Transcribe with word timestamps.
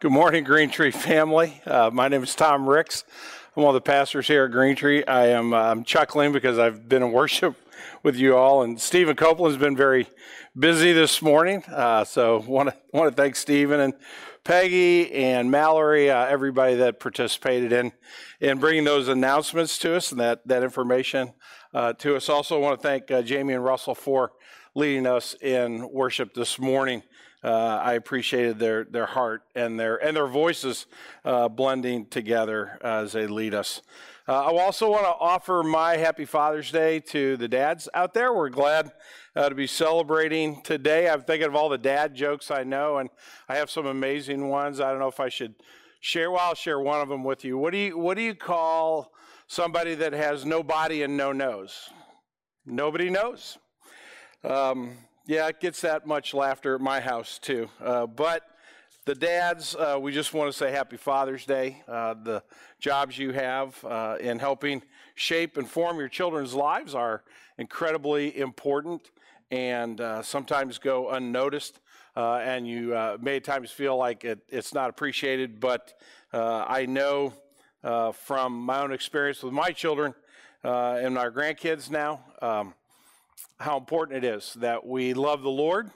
Good 0.00 0.12
morning, 0.12 0.44
Green 0.44 0.70
Tree 0.70 0.92
family. 0.92 1.60
Uh, 1.66 1.90
my 1.92 2.06
name 2.06 2.22
is 2.22 2.32
Tom 2.36 2.68
Ricks. 2.68 3.02
I'm 3.56 3.64
one 3.64 3.74
of 3.74 3.82
the 3.82 3.84
pastors 3.84 4.28
here 4.28 4.44
at 4.44 4.52
Green 4.52 4.76
Tree. 4.76 5.04
I 5.04 5.26
am 5.26 5.52
uh, 5.52 5.56
I'm 5.56 5.82
chuckling 5.82 6.30
because 6.30 6.56
I've 6.56 6.88
been 6.88 7.02
in 7.02 7.10
worship 7.10 7.56
with 8.04 8.14
you 8.14 8.36
all, 8.36 8.62
and 8.62 8.80
Stephen 8.80 9.16
Copeland's 9.16 9.56
been 9.56 9.76
very 9.76 10.06
busy 10.56 10.92
this 10.92 11.20
morning. 11.20 11.64
Uh, 11.66 12.04
so 12.04 12.44
want 12.46 12.68
to 12.68 12.76
want 12.92 13.10
to 13.10 13.20
thank 13.20 13.34
Stephen 13.34 13.80
and 13.80 13.92
Peggy 14.44 15.12
and 15.12 15.50
Mallory, 15.50 16.12
uh, 16.12 16.26
everybody 16.26 16.76
that 16.76 17.00
participated 17.00 17.72
in 17.72 17.90
in 18.38 18.60
bringing 18.60 18.84
those 18.84 19.08
announcements 19.08 19.78
to 19.78 19.96
us 19.96 20.12
and 20.12 20.20
that 20.20 20.46
that 20.46 20.62
information 20.62 21.32
uh, 21.74 21.92
to 21.94 22.14
us. 22.14 22.28
Also 22.28 22.60
want 22.60 22.80
to 22.80 22.86
thank 22.86 23.10
uh, 23.10 23.20
Jamie 23.20 23.54
and 23.54 23.64
Russell 23.64 23.96
for 23.96 24.30
leading 24.76 25.08
us 25.08 25.34
in 25.42 25.90
worship 25.90 26.34
this 26.34 26.56
morning. 26.56 27.02
Uh, 27.42 27.80
I 27.82 27.94
appreciated 27.94 28.58
their 28.58 28.84
their 28.84 29.06
heart 29.06 29.42
and 29.54 29.78
their 29.78 29.96
and 29.96 30.16
their 30.16 30.26
voices 30.26 30.86
uh, 31.24 31.48
blending 31.48 32.06
together 32.06 32.78
as 32.82 33.12
they 33.12 33.26
lead 33.28 33.54
us. 33.54 33.82
Uh, 34.26 34.44
I 34.44 34.58
also 34.60 34.90
want 34.90 35.04
to 35.04 35.14
offer 35.20 35.62
my 35.62 35.96
happy 35.96 36.24
Father's 36.24 36.70
Day 36.70 37.00
to 37.00 37.36
the 37.36 37.48
dads 37.48 37.88
out 37.94 38.12
there. 38.12 38.34
We're 38.34 38.50
glad 38.50 38.92
uh, 39.34 39.48
to 39.48 39.54
be 39.54 39.66
celebrating 39.66 40.60
today. 40.62 41.08
I'm 41.08 41.22
thinking 41.22 41.48
of 41.48 41.54
all 41.54 41.68
the 41.68 41.78
dad 41.78 42.14
jokes 42.14 42.50
I 42.50 42.64
know, 42.64 42.98
and 42.98 43.08
I 43.48 43.56
have 43.56 43.70
some 43.70 43.86
amazing 43.86 44.48
ones. 44.48 44.80
I 44.80 44.90
don't 44.90 44.98
know 44.98 45.08
if 45.08 45.20
I 45.20 45.28
should 45.28 45.54
share. 46.00 46.30
Well, 46.30 46.40
I'll 46.40 46.54
share 46.54 46.80
one 46.80 47.00
of 47.00 47.08
them 47.08 47.24
with 47.24 47.44
you. 47.44 47.56
What 47.56 47.72
do 47.72 47.78
you 47.78 47.96
What 47.96 48.16
do 48.16 48.22
you 48.22 48.34
call 48.34 49.12
somebody 49.46 49.94
that 49.94 50.12
has 50.12 50.44
no 50.44 50.62
body 50.62 51.04
and 51.04 51.16
no 51.16 51.32
nose? 51.32 51.88
Nobody 52.66 53.08
knows. 53.08 53.58
Um, 54.44 54.98
yeah, 55.28 55.46
it 55.46 55.60
gets 55.60 55.82
that 55.82 56.06
much 56.06 56.32
laughter 56.32 56.74
at 56.74 56.80
my 56.80 57.00
house 57.00 57.38
too. 57.38 57.68
Uh, 57.84 58.06
but 58.06 58.48
the 59.04 59.14
dads, 59.14 59.76
uh, 59.76 59.98
we 60.00 60.10
just 60.10 60.32
want 60.32 60.50
to 60.50 60.56
say 60.56 60.70
Happy 60.70 60.96
Father's 60.96 61.44
Day. 61.44 61.82
Uh, 61.86 62.14
the 62.14 62.42
jobs 62.80 63.18
you 63.18 63.32
have 63.32 63.84
uh, 63.84 64.16
in 64.20 64.38
helping 64.38 64.82
shape 65.16 65.58
and 65.58 65.68
form 65.68 65.98
your 65.98 66.08
children's 66.08 66.54
lives 66.54 66.94
are 66.94 67.24
incredibly 67.58 68.38
important 68.38 69.10
and 69.50 70.00
uh, 70.00 70.22
sometimes 70.22 70.78
go 70.78 71.10
unnoticed. 71.10 71.78
Uh, 72.16 72.36
and 72.36 72.66
you 72.66 73.18
may 73.20 73.36
at 73.36 73.44
times 73.44 73.70
feel 73.70 73.98
like 73.98 74.24
it, 74.24 74.38
it's 74.48 74.72
not 74.72 74.88
appreciated, 74.88 75.60
but 75.60 75.92
I 76.32 76.86
know 76.86 77.34
from 78.14 78.54
my 78.62 78.80
own 78.80 78.92
experience 78.92 79.42
with 79.42 79.52
my 79.52 79.72
children 79.72 80.14
and 80.64 81.18
our 81.18 81.30
grandkids 81.30 81.90
now. 81.90 82.20
Um, 82.40 82.72
how 83.58 83.76
important 83.76 84.24
it 84.24 84.28
is 84.28 84.54
that 84.54 84.86
we 84.86 85.14
love 85.14 85.42
the 85.42 85.50
Lord 85.50 85.90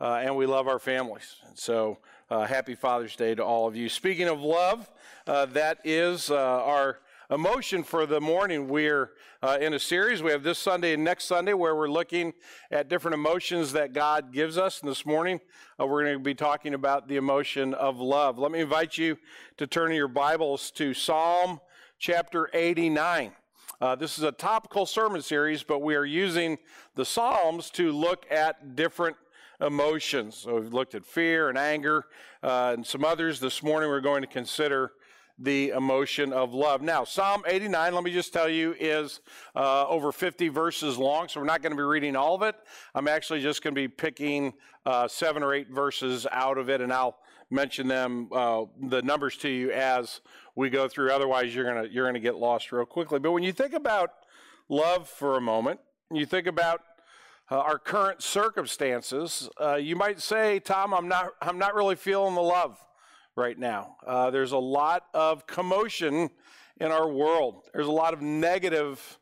uh, 0.00 0.20
and 0.22 0.36
we 0.36 0.46
love 0.46 0.68
our 0.68 0.78
families. 0.78 1.36
And 1.46 1.58
so, 1.58 1.98
uh, 2.30 2.46
happy 2.46 2.74
Father's 2.74 3.16
Day 3.16 3.34
to 3.34 3.44
all 3.44 3.66
of 3.66 3.74
you. 3.74 3.88
Speaking 3.88 4.28
of 4.28 4.40
love, 4.40 4.90
uh, 5.26 5.46
that 5.46 5.78
is 5.84 6.30
uh, 6.30 6.36
our 6.36 6.98
emotion 7.30 7.82
for 7.82 8.06
the 8.06 8.20
morning. 8.20 8.68
We're 8.68 9.12
uh, 9.42 9.58
in 9.60 9.74
a 9.74 9.78
series. 9.78 10.22
We 10.22 10.30
have 10.30 10.42
this 10.42 10.58
Sunday 10.58 10.94
and 10.94 11.04
next 11.04 11.24
Sunday 11.24 11.52
where 11.52 11.74
we're 11.74 11.90
looking 11.90 12.32
at 12.70 12.88
different 12.88 13.14
emotions 13.14 13.72
that 13.72 13.92
God 13.92 14.32
gives 14.32 14.58
us. 14.58 14.80
And 14.80 14.90
this 14.90 15.06
morning, 15.06 15.40
uh, 15.80 15.86
we're 15.86 16.04
going 16.04 16.18
to 16.18 16.22
be 16.24 16.34
talking 16.34 16.74
about 16.74 17.08
the 17.08 17.16
emotion 17.16 17.74
of 17.74 17.98
love. 17.98 18.38
Let 18.38 18.52
me 18.52 18.60
invite 18.60 18.98
you 18.98 19.18
to 19.56 19.66
turn 19.66 19.92
your 19.92 20.08
Bibles 20.08 20.70
to 20.72 20.94
Psalm 20.94 21.60
chapter 21.98 22.50
89. 22.52 23.32
Uh, 23.80 23.94
this 23.94 24.18
is 24.18 24.24
a 24.24 24.32
topical 24.32 24.86
sermon 24.86 25.22
series, 25.22 25.62
but 25.62 25.78
we 25.80 25.94
are 25.94 26.04
using 26.04 26.58
the 26.96 27.04
Psalms 27.04 27.70
to 27.70 27.92
look 27.92 28.26
at 28.28 28.74
different 28.74 29.16
emotions. 29.60 30.38
So 30.38 30.58
we've 30.58 30.74
looked 30.74 30.96
at 30.96 31.06
fear 31.06 31.48
and 31.48 31.56
anger 31.56 32.06
uh, 32.42 32.72
and 32.74 32.84
some 32.84 33.04
others. 33.04 33.38
This 33.38 33.62
morning 33.62 33.88
we're 33.88 34.00
going 34.00 34.22
to 34.22 34.26
consider 34.26 34.90
the 35.38 35.68
emotion 35.68 36.32
of 36.32 36.52
love. 36.54 36.82
Now, 36.82 37.04
Psalm 37.04 37.44
89, 37.46 37.94
let 37.94 38.02
me 38.02 38.12
just 38.12 38.32
tell 38.32 38.48
you, 38.48 38.74
is 38.80 39.20
uh, 39.54 39.86
over 39.86 40.10
50 40.10 40.48
verses 40.48 40.98
long, 40.98 41.28
so 41.28 41.38
we're 41.38 41.46
not 41.46 41.62
going 41.62 41.70
to 41.70 41.76
be 41.76 41.84
reading 41.84 42.16
all 42.16 42.34
of 42.34 42.42
it. 42.42 42.56
I'm 42.96 43.06
actually 43.06 43.42
just 43.42 43.62
going 43.62 43.76
to 43.76 43.80
be 43.80 43.86
picking 43.86 44.54
uh, 44.86 45.06
seven 45.06 45.44
or 45.44 45.54
eight 45.54 45.70
verses 45.70 46.26
out 46.32 46.58
of 46.58 46.68
it, 46.68 46.80
and 46.80 46.92
I'll 46.92 47.18
mention 47.50 47.86
them, 47.86 48.28
uh, 48.32 48.64
the 48.88 49.02
numbers 49.02 49.36
to 49.38 49.48
you 49.48 49.70
as 49.70 50.20
we 50.58 50.68
go 50.68 50.88
through. 50.88 51.12
Otherwise, 51.12 51.54
you're 51.54 51.64
gonna 51.64 51.88
you're 51.88 52.04
gonna 52.04 52.18
get 52.18 52.34
lost 52.34 52.72
real 52.72 52.84
quickly. 52.84 53.20
But 53.20 53.30
when 53.30 53.44
you 53.44 53.52
think 53.52 53.74
about 53.74 54.10
love 54.68 55.08
for 55.08 55.36
a 55.36 55.40
moment, 55.40 55.78
you 56.12 56.26
think 56.26 56.48
about 56.48 56.82
uh, 57.48 57.58
our 57.58 57.78
current 57.78 58.24
circumstances. 58.24 59.48
Uh, 59.60 59.76
you 59.76 59.94
might 59.94 60.20
say, 60.20 60.58
Tom, 60.58 60.92
I'm 60.92 61.06
not 61.06 61.30
I'm 61.40 61.58
not 61.58 61.76
really 61.76 61.94
feeling 61.94 62.34
the 62.34 62.42
love 62.42 62.76
right 63.36 63.56
now. 63.56 63.98
Uh, 64.04 64.30
there's 64.32 64.50
a 64.50 64.58
lot 64.58 65.04
of 65.14 65.46
commotion 65.46 66.28
in 66.80 66.90
our 66.90 67.08
world. 67.08 67.62
There's 67.72 67.86
a 67.86 67.92
lot 67.92 68.12
of 68.12 68.20
negative 68.20 69.20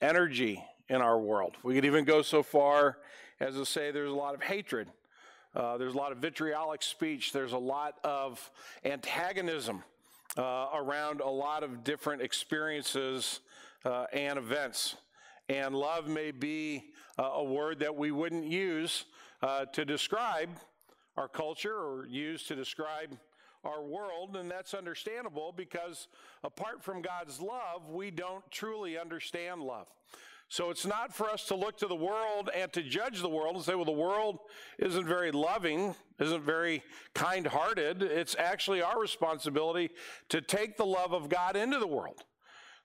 energy 0.00 0.62
in 0.88 1.02
our 1.02 1.18
world. 1.18 1.56
We 1.64 1.74
could 1.74 1.84
even 1.84 2.04
go 2.04 2.22
so 2.22 2.44
far 2.44 2.98
as 3.40 3.56
to 3.56 3.66
say 3.66 3.90
there's 3.90 4.12
a 4.12 4.14
lot 4.14 4.36
of 4.36 4.42
hatred. 4.42 4.88
Uh, 5.52 5.78
there's 5.78 5.94
a 5.94 5.96
lot 5.96 6.12
of 6.12 6.18
vitriolic 6.18 6.80
speech. 6.80 7.32
There's 7.32 7.54
a 7.54 7.58
lot 7.58 7.94
of 8.04 8.52
antagonism 8.84 9.82
uh, 10.36 10.68
around 10.74 11.20
a 11.20 11.28
lot 11.28 11.62
of 11.62 11.84
different 11.84 12.22
experiences 12.22 13.40
uh, 13.84 14.06
and 14.12 14.38
events. 14.38 14.96
And 15.48 15.74
love 15.74 16.08
may 16.08 16.30
be 16.30 16.84
uh, 17.18 17.22
a 17.34 17.44
word 17.44 17.78
that 17.80 17.94
we 17.94 18.10
wouldn't 18.10 18.44
use 18.44 19.04
uh, 19.42 19.66
to 19.66 19.84
describe 19.84 20.50
our 21.16 21.28
culture 21.28 21.74
or 21.74 22.06
use 22.06 22.44
to 22.44 22.54
describe 22.54 23.16
our 23.64 23.82
world, 23.82 24.36
and 24.36 24.50
that's 24.50 24.74
understandable 24.74 25.52
because 25.56 26.08
apart 26.44 26.82
from 26.82 27.02
God's 27.02 27.40
love, 27.40 27.88
we 27.90 28.10
don't 28.10 28.48
truly 28.50 28.98
understand 28.98 29.62
love. 29.62 29.88
So 30.48 30.70
it's 30.70 30.86
not 30.86 31.12
for 31.12 31.28
us 31.28 31.44
to 31.46 31.56
look 31.56 31.76
to 31.78 31.88
the 31.88 31.96
world 31.96 32.50
and 32.54 32.72
to 32.72 32.82
judge 32.82 33.20
the 33.20 33.28
world 33.28 33.56
and 33.56 33.64
say, 33.64 33.74
well, 33.74 33.84
the 33.84 33.90
world 33.90 34.38
isn't 34.78 35.06
very 35.06 35.32
loving, 35.32 35.94
isn't 36.20 36.44
very 36.44 36.84
kind 37.14 37.46
hearted. 37.46 38.02
It's 38.02 38.36
actually 38.38 38.80
our 38.80 39.00
responsibility 39.00 39.90
to 40.28 40.40
take 40.40 40.76
the 40.76 40.86
love 40.86 41.12
of 41.12 41.28
God 41.28 41.56
into 41.56 41.80
the 41.80 41.86
world, 41.88 42.22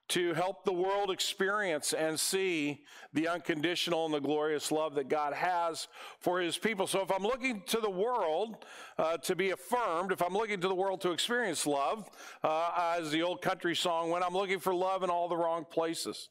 to 0.10 0.34
help 0.34 0.66
the 0.66 0.74
world 0.74 1.12
experience 1.12 1.94
and 1.94 2.20
see 2.20 2.82
the 3.14 3.28
unconditional 3.28 4.06
and 4.06 4.14
the 4.16 4.20
glorious 4.20 4.72
love 4.72 4.96
that 4.96 5.08
God 5.08 5.34
has 5.34 5.88
for 6.20 6.42
his 6.42 6.58
people. 6.58 6.88
So 6.88 7.02
if 7.02 7.12
I'm 7.12 7.24
looking 7.24 7.62
to 7.68 7.80
the 7.80 7.92
world 7.92 8.66
uh, 8.98 9.18
to 9.18 9.36
be 9.36 9.52
affirmed, 9.52 10.12
if 10.12 10.24
I'm 10.24 10.34
looking 10.34 10.62
to 10.62 10.68
the 10.68 10.76
world 10.76 11.00
to 11.02 11.12
experience 11.12 11.68
love, 11.68 12.10
uh, 12.44 12.96
as 12.98 13.12
the 13.12 13.22
old 13.22 13.44
country 13.44 13.76
song 13.76 14.10
went, 14.10 14.26
I'm 14.26 14.34
looking 14.34 14.60
for 14.60 14.74
love 14.74 15.04
in 15.04 15.12
all 15.12 15.30
the 15.30 15.38
wrong 15.38 15.64
places. 15.70 16.30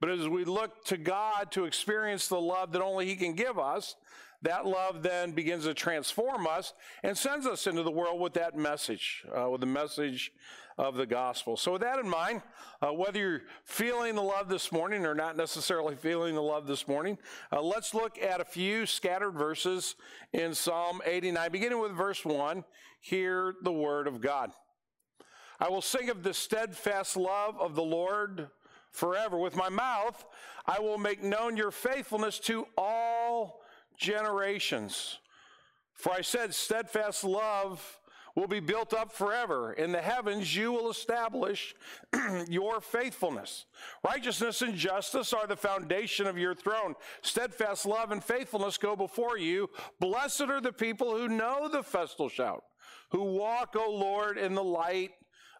But 0.00 0.10
as 0.10 0.28
we 0.28 0.44
look 0.44 0.84
to 0.86 0.96
God 0.96 1.50
to 1.52 1.64
experience 1.64 2.28
the 2.28 2.40
love 2.40 2.72
that 2.72 2.82
only 2.82 3.06
He 3.06 3.16
can 3.16 3.34
give 3.34 3.58
us, 3.58 3.96
that 4.42 4.66
love 4.66 5.02
then 5.02 5.32
begins 5.32 5.64
to 5.64 5.74
transform 5.74 6.46
us 6.46 6.72
and 7.02 7.18
sends 7.18 7.46
us 7.46 7.66
into 7.66 7.82
the 7.82 7.90
world 7.90 8.20
with 8.20 8.34
that 8.34 8.56
message, 8.56 9.24
uh, 9.36 9.50
with 9.50 9.60
the 9.60 9.66
message 9.66 10.32
of 10.76 10.94
the 10.94 11.06
gospel. 11.06 11.56
So, 11.56 11.72
with 11.72 11.82
that 11.82 11.98
in 11.98 12.08
mind, 12.08 12.42
uh, 12.80 12.92
whether 12.92 13.18
you're 13.18 13.42
feeling 13.64 14.14
the 14.14 14.22
love 14.22 14.48
this 14.48 14.70
morning 14.70 15.04
or 15.04 15.14
not 15.14 15.36
necessarily 15.36 15.96
feeling 15.96 16.36
the 16.36 16.42
love 16.42 16.68
this 16.68 16.86
morning, 16.86 17.18
uh, 17.50 17.60
let's 17.60 17.94
look 17.94 18.16
at 18.18 18.40
a 18.40 18.44
few 18.44 18.86
scattered 18.86 19.32
verses 19.32 19.96
in 20.32 20.54
Psalm 20.54 21.00
89, 21.04 21.50
beginning 21.50 21.80
with 21.80 21.92
verse 21.92 22.24
1. 22.24 22.64
Hear 23.00 23.54
the 23.62 23.72
word 23.72 24.06
of 24.06 24.20
God. 24.20 24.52
I 25.58 25.68
will 25.68 25.82
sing 25.82 26.08
of 26.08 26.22
the 26.22 26.34
steadfast 26.34 27.16
love 27.16 27.56
of 27.58 27.74
the 27.74 27.82
Lord 27.82 28.48
forever. 28.90 29.36
With 29.38 29.56
my 29.56 29.68
mouth, 29.68 30.24
I 30.66 30.80
will 30.80 30.98
make 30.98 31.22
known 31.22 31.56
your 31.56 31.70
faithfulness 31.70 32.38
to 32.40 32.66
all 32.76 33.60
generations. 33.96 35.18
For 35.94 36.12
I 36.12 36.20
said, 36.20 36.54
steadfast 36.54 37.24
love 37.24 37.98
will 38.38 38.46
be 38.46 38.60
built 38.60 38.94
up 38.94 39.12
forever. 39.12 39.72
In 39.72 39.90
the 39.90 40.00
heavens, 40.00 40.54
you 40.54 40.70
will 40.70 40.90
establish 40.90 41.74
your 42.48 42.80
faithfulness. 42.80 43.66
Righteousness 44.04 44.62
and 44.62 44.76
justice 44.76 45.32
are 45.32 45.48
the 45.48 45.56
foundation 45.56 46.26
of 46.26 46.38
your 46.38 46.54
throne. 46.54 46.94
Steadfast 47.22 47.84
love 47.84 48.12
and 48.12 48.22
faithfulness 48.22 48.78
go 48.78 48.94
before 48.94 49.38
you. 49.38 49.68
Blessed 49.98 50.42
are 50.42 50.60
the 50.60 50.72
people 50.72 51.16
who 51.16 51.28
know 51.28 51.68
the 51.68 51.82
festal 51.82 52.28
shout, 52.28 52.62
who 53.10 53.24
walk, 53.24 53.74
O 53.76 53.90
Lord, 53.90 54.38
in 54.38 54.54
the 54.54 54.62
light 54.62 55.10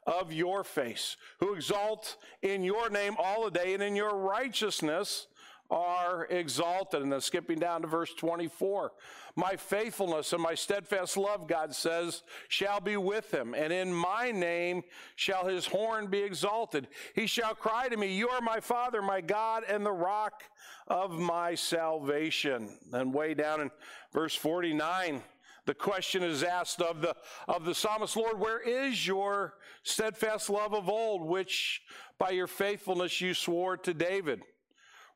of 0.08 0.32
your 0.32 0.64
face, 0.64 1.18
who 1.38 1.54
exalt 1.54 2.16
in 2.40 2.64
your 2.64 2.88
name 2.88 3.14
all 3.18 3.44
the 3.44 3.50
day, 3.50 3.74
and 3.74 3.82
in 3.82 3.94
your 3.94 4.16
righteousness 4.16 5.26
are 5.70 6.26
exalted. 6.30 7.02
And 7.02 7.12
then 7.12 7.20
skipping 7.20 7.58
down 7.58 7.82
to 7.82 7.88
verse 7.88 8.14
24. 8.14 8.92
My 9.36 9.54
faithfulness 9.56 10.32
and 10.32 10.42
my 10.42 10.54
steadfast 10.54 11.18
love, 11.18 11.46
God 11.46 11.74
says, 11.74 12.22
shall 12.48 12.80
be 12.80 12.96
with 12.96 13.32
him, 13.32 13.54
and 13.54 13.70
in 13.70 13.92
my 13.92 14.32
name 14.32 14.82
shall 15.14 15.46
his 15.46 15.66
horn 15.66 16.06
be 16.06 16.20
exalted. 16.20 16.88
He 17.14 17.26
shall 17.26 17.54
cry 17.54 17.88
to 17.88 17.96
me, 17.98 18.16
You 18.16 18.30
are 18.30 18.40
my 18.40 18.60
Father, 18.60 19.02
my 19.02 19.20
God, 19.20 19.64
and 19.68 19.84
the 19.84 19.92
rock 19.92 20.42
of 20.86 21.12
my 21.12 21.54
salvation. 21.54 22.78
Then 22.90 23.12
way 23.12 23.34
down 23.34 23.60
in 23.60 23.70
verse 24.10 24.34
49, 24.34 25.22
the 25.68 25.74
question 25.74 26.22
is 26.22 26.42
asked 26.42 26.80
of 26.80 27.02
the, 27.02 27.14
of 27.46 27.66
the 27.66 27.74
psalmist, 27.74 28.16
Lord, 28.16 28.40
where 28.40 28.58
is 28.58 29.06
your 29.06 29.52
steadfast 29.88 30.50
love 30.50 30.74
of 30.74 30.88
old, 30.88 31.22
which 31.22 31.82
by 32.18 32.30
your 32.30 32.46
faithfulness 32.46 33.20
you 33.20 33.34
swore 33.34 33.76
to 33.78 33.94
David? 33.94 34.42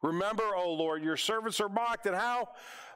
Remember, 0.03 0.57
O 0.57 0.73
Lord, 0.73 1.03
your 1.03 1.17
servants 1.17 1.61
are 1.61 1.69
mocked, 1.69 2.07
and 2.07 2.17
how 2.17 2.49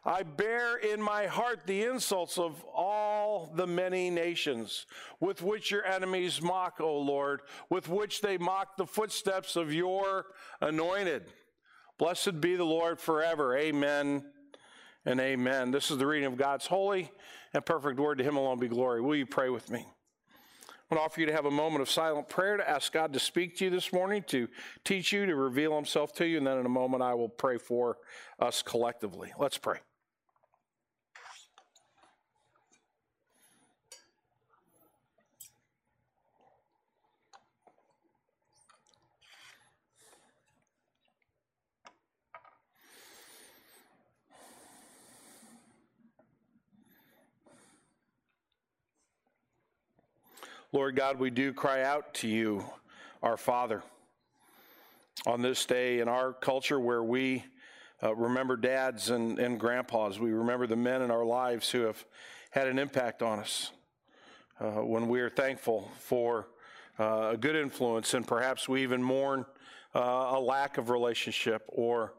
I 0.05 0.23
bear 0.23 0.77
in 0.77 1.03
my 1.03 1.27
heart 1.27 1.67
the 1.67 1.85
insults 1.85 2.39
of 2.39 2.65
all 2.73 3.53
the 3.55 3.67
many 3.67 4.09
nations 4.09 4.87
with 5.19 5.43
which 5.43 5.71
your 5.71 5.85
enemies 5.85 6.41
mock, 6.41 6.81
O 6.81 6.99
Lord, 6.99 7.41
with 7.71 7.89
which 7.89 8.21
they 8.21 8.39
mock 8.39 8.77
the 8.77 8.87
footsteps 8.87 9.57
of 9.57 9.73
your 9.73 10.27
anointed. 10.61 11.25
Blessed 11.99 12.41
be 12.41 12.57
the 12.57 12.65
Lord 12.65 13.01
forever. 13.01 13.57
Amen 13.57 14.25
and 15.05 15.21
amen. 15.21 15.71
This 15.71 15.91
is 15.91 15.99
the 15.99 16.07
reading 16.07 16.27
of 16.27 16.37
God's 16.37 16.67
holy 16.67 17.11
and 17.53 17.65
perfect 17.65 17.99
word. 17.99 18.19
To 18.19 18.25
him 18.25 18.37
alone 18.37 18.59
be 18.59 18.69
glory. 18.69 19.01
Will 19.01 19.17
you 19.17 19.27
pray 19.27 19.49
with 19.49 19.71
me? 19.71 19.87
I 20.89 20.95
want 20.95 21.01
to 21.01 21.05
offer 21.05 21.21
you 21.21 21.27
to 21.27 21.33
have 21.33 21.47
a 21.47 21.51
moment 21.51 21.83
of 21.83 21.91
silent 21.91 22.29
prayer 22.29 22.57
to 22.57 22.69
ask 22.69 22.93
God 22.93 23.13
to 23.13 23.19
speak 23.19 23.57
to 23.57 23.65
you 23.65 23.71
this 23.71 23.93
morning, 23.93 24.23
to 24.29 24.47
teach 24.85 25.13
you, 25.13 25.27
to 25.27 25.35
reveal 25.35 25.75
himself 25.75 26.13
to 26.15 26.27
you, 26.27 26.39
and 26.39 26.47
then 26.47 26.59
in 26.59 26.67
a 26.67 26.69
moment 26.69 27.03
I 27.03 27.13
will 27.15 27.29
pray 27.29 27.59
for 27.59 27.99
us 28.39 28.63
collectively. 28.63 29.33
Let's 29.37 29.59
pray. 29.59 29.79
Lord 50.77 50.95
God, 50.95 51.19
we 51.19 51.31
do 51.31 51.55
cry 51.55 51.85
out 51.85 52.13
to 52.17 52.29
you, 52.29 52.63
our 53.23 53.39
Father, 53.39 53.83
on 55.27 55.41
this 55.41 55.65
day 55.65 56.01
in 56.01 56.07
our 56.07 56.35
culture 56.35 56.79
where 56.79 57.03
we 57.03 57.45
uh, 58.03 58.15
remember 58.15 58.59
dads 58.59 59.09
and, 59.09 59.39
and 59.39 59.59
grandpas. 59.59 60.21
We 60.21 60.33
remember 60.33 60.67
the 60.67 60.77
men 60.77 61.01
in 61.01 61.11
our 61.11 61.25
lives 61.25 61.71
who 61.71 61.81
have 61.85 62.05
had 62.51 62.67
an 62.67 62.79
impact 62.79 63.23
on 63.23 63.39
us. 63.39 63.71
Uh, 64.61 64.83
when 64.83 65.09
we 65.09 65.23
are 65.23 65.31
thankful 65.31 65.91
for 65.99 66.49
uh, 67.01 67.31
a 67.33 67.37
good 67.39 67.57
influence, 67.57 68.13
and 68.13 68.29
perhaps 68.29 68.69
we 68.69 68.83
even 68.83 69.03
mourn 69.03 69.47
uh, 69.95 70.33
a 70.33 70.39
lack 70.39 70.77
of 70.77 70.91
relationship 70.91 71.63
or 71.69 72.13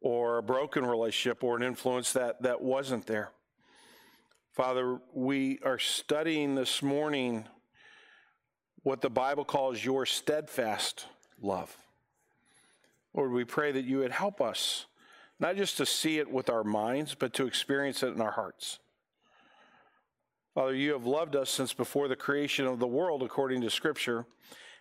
or 0.00 0.38
a 0.38 0.42
broken 0.42 0.86
relationship 0.86 1.44
or 1.44 1.54
an 1.54 1.62
influence 1.62 2.14
that, 2.14 2.40
that 2.40 2.62
wasn't 2.62 3.04
there. 3.04 3.30
Father, 4.52 4.98
we 5.12 5.58
are 5.62 5.78
studying 5.78 6.54
this 6.54 6.80
morning 6.80 7.44
what 8.82 9.00
the 9.00 9.10
Bible 9.10 9.44
calls 9.44 9.84
your 9.84 10.06
steadfast 10.06 11.06
love. 11.40 11.76
Lord, 13.14 13.32
we 13.32 13.44
pray 13.44 13.72
that 13.72 13.84
you 13.84 13.98
would 13.98 14.12
help 14.12 14.40
us 14.40 14.86
not 15.38 15.56
just 15.56 15.78
to 15.78 15.86
see 15.86 16.18
it 16.18 16.30
with 16.30 16.50
our 16.50 16.62
minds, 16.62 17.14
but 17.14 17.32
to 17.34 17.46
experience 17.46 18.02
it 18.02 18.08
in 18.08 18.20
our 18.20 18.30
hearts. 18.30 18.78
Father, 20.54 20.74
you 20.74 20.92
have 20.92 21.06
loved 21.06 21.34
us 21.34 21.48
since 21.48 21.72
before 21.72 22.08
the 22.08 22.16
creation 22.16 22.66
of 22.66 22.78
the 22.78 22.86
world, 22.86 23.22
according 23.22 23.62
to 23.62 23.70
Scripture, 23.70 24.26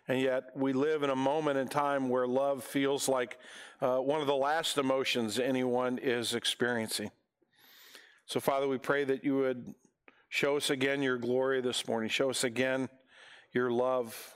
and 0.07 0.19
yet 0.19 0.49
we 0.55 0.73
live 0.73 1.03
in 1.03 1.09
a 1.09 1.15
moment 1.15 1.57
in 1.57 1.67
time 1.67 2.09
where 2.09 2.27
love 2.27 2.63
feels 2.63 3.07
like 3.07 3.37
uh, 3.79 3.97
one 3.97 4.19
of 4.19 4.27
the 4.27 4.35
last 4.35 4.77
emotions 4.77 5.39
anyone 5.39 5.97
is 5.97 6.33
experiencing. 6.33 7.11
So, 8.25 8.39
Father, 8.39 8.67
we 8.67 8.77
pray 8.77 9.05
that 9.05 9.23
you 9.23 9.37
would 9.37 9.73
show 10.27 10.57
us 10.57 10.69
again 10.69 11.01
your 11.01 11.17
glory 11.17 11.61
this 11.61 11.87
morning. 11.87 12.09
Show 12.09 12.29
us 12.29 12.43
again 12.43 12.89
your 13.53 13.71
love, 13.71 14.33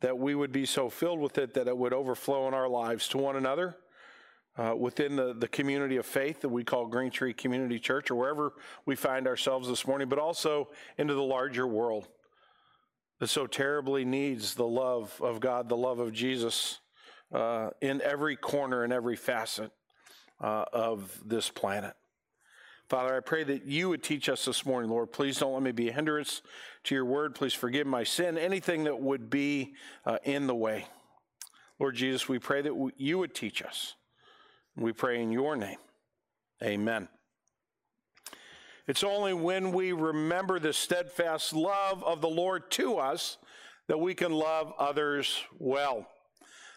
that 0.00 0.18
we 0.18 0.34
would 0.34 0.52
be 0.52 0.66
so 0.66 0.88
filled 0.88 1.20
with 1.20 1.38
it 1.38 1.54
that 1.54 1.68
it 1.68 1.76
would 1.76 1.92
overflow 1.92 2.46
in 2.48 2.54
our 2.54 2.68
lives 2.68 3.08
to 3.08 3.18
one 3.18 3.36
another. 3.36 3.76
Uh, 4.58 4.74
within 4.74 5.16
the, 5.16 5.34
the 5.34 5.48
community 5.48 5.98
of 5.98 6.06
faith 6.06 6.40
that 6.40 6.48
we 6.48 6.64
call 6.64 6.86
Green 6.86 7.10
Tree 7.10 7.34
Community 7.34 7.78
Church, 7.78 8.10
or 8.10 8.14
wherever 8.14 8.54
we 8.86 8.96
find 8.96 9.28
ourselves 9.28 9.68
this 9.68 9.86
morning, 9.86 10.08
but 10.08 10.18
also 10.18 10.68
into 10.96 11.12
the 11.12 11.22
larger 11.22 11.66
world 11.66 12.08
that 13.18 13.28
so 13.28 13.46
terribly 13.46 14.04
needs 14.04 14.54
the 14.54 14.66
love 14.66 15.20
of 15.20 15.40
God, 15.40 15.68
the 15.68 15.76
love 15.76 15.98
of 15.98 16.12
Jesus 16.12 16.78
uh, 17.32 17.70
in 17.80 18.00
every 18.02 18.36
corner 18.36 18.82
and 18.82 18.92
every 18.92 19.16
facet 19.16 19.72
uh, 20.40 20.64
of 20.72 21.20
this 21.24 21.50
planet. 21.50 21.94
Father, 22.88 23.16
I 23.16 23.20
pray 23.20 23.42
that 23.42 23.64
you 23.64 23.88
would 23.88 24.02
teach 24.02 24.28
us 24.28 24.44
this 24.44 24.64
morning, 24.64 24.90
Lord. 24.90 25.10
Please 25.10 25.38
don't 25.38 25.52
let 25.52 25.62
me 25.62 25.72
be 25.72 25.88
a 25.88 25.92
hindrance 25.92 26.40
to 26.86 26.94
your 26.94 27.04
word. 27.04 27.34
Please 27.34 27.54
forgive 27.54 27.86
my 27.86 28.04
sin, 28.04 28.38
anything 28.38 28.84
that 28.84 29.00
would 29.00 29.30
be 29.30 29.74
uh, 30.04 30.18
in 30.24 30.46
the 30.46 30.54
way. 30.54 30.86
Lord 31.78 31.94
Jesus, 31.94 32.28
we 32.28 32.38
pray 32.38 32.62
that 32.62 32.92
you 32.96 33.18
would 33.18 33.34
teach 33.34 33.62
us. 33.62 33.94
We 34.76 34.92
pray 34.92 35.22
in 35.22 35.30
your 35.30 35.56
name. 35.56 35.78
Amen. 36.62 37.08
It's 38.86 39.04
only 39.04 39.34
when 39.34 39.72
we 39.72 39.92
remember 39.92 40.58
the 40.58 40.72
steadfast 40.72 41.52
love 41.52 42.04
of 42.04 42.20
the 42.20 42.28
Lord 42.28 42.70
to 42.72 42.98
us 42.98 43.36
that 43.88 43.98
we 43.98 44.14
can 44.14 44.32
love 44.32 44.72
others 44.78 45.42
well. 45.58 46.06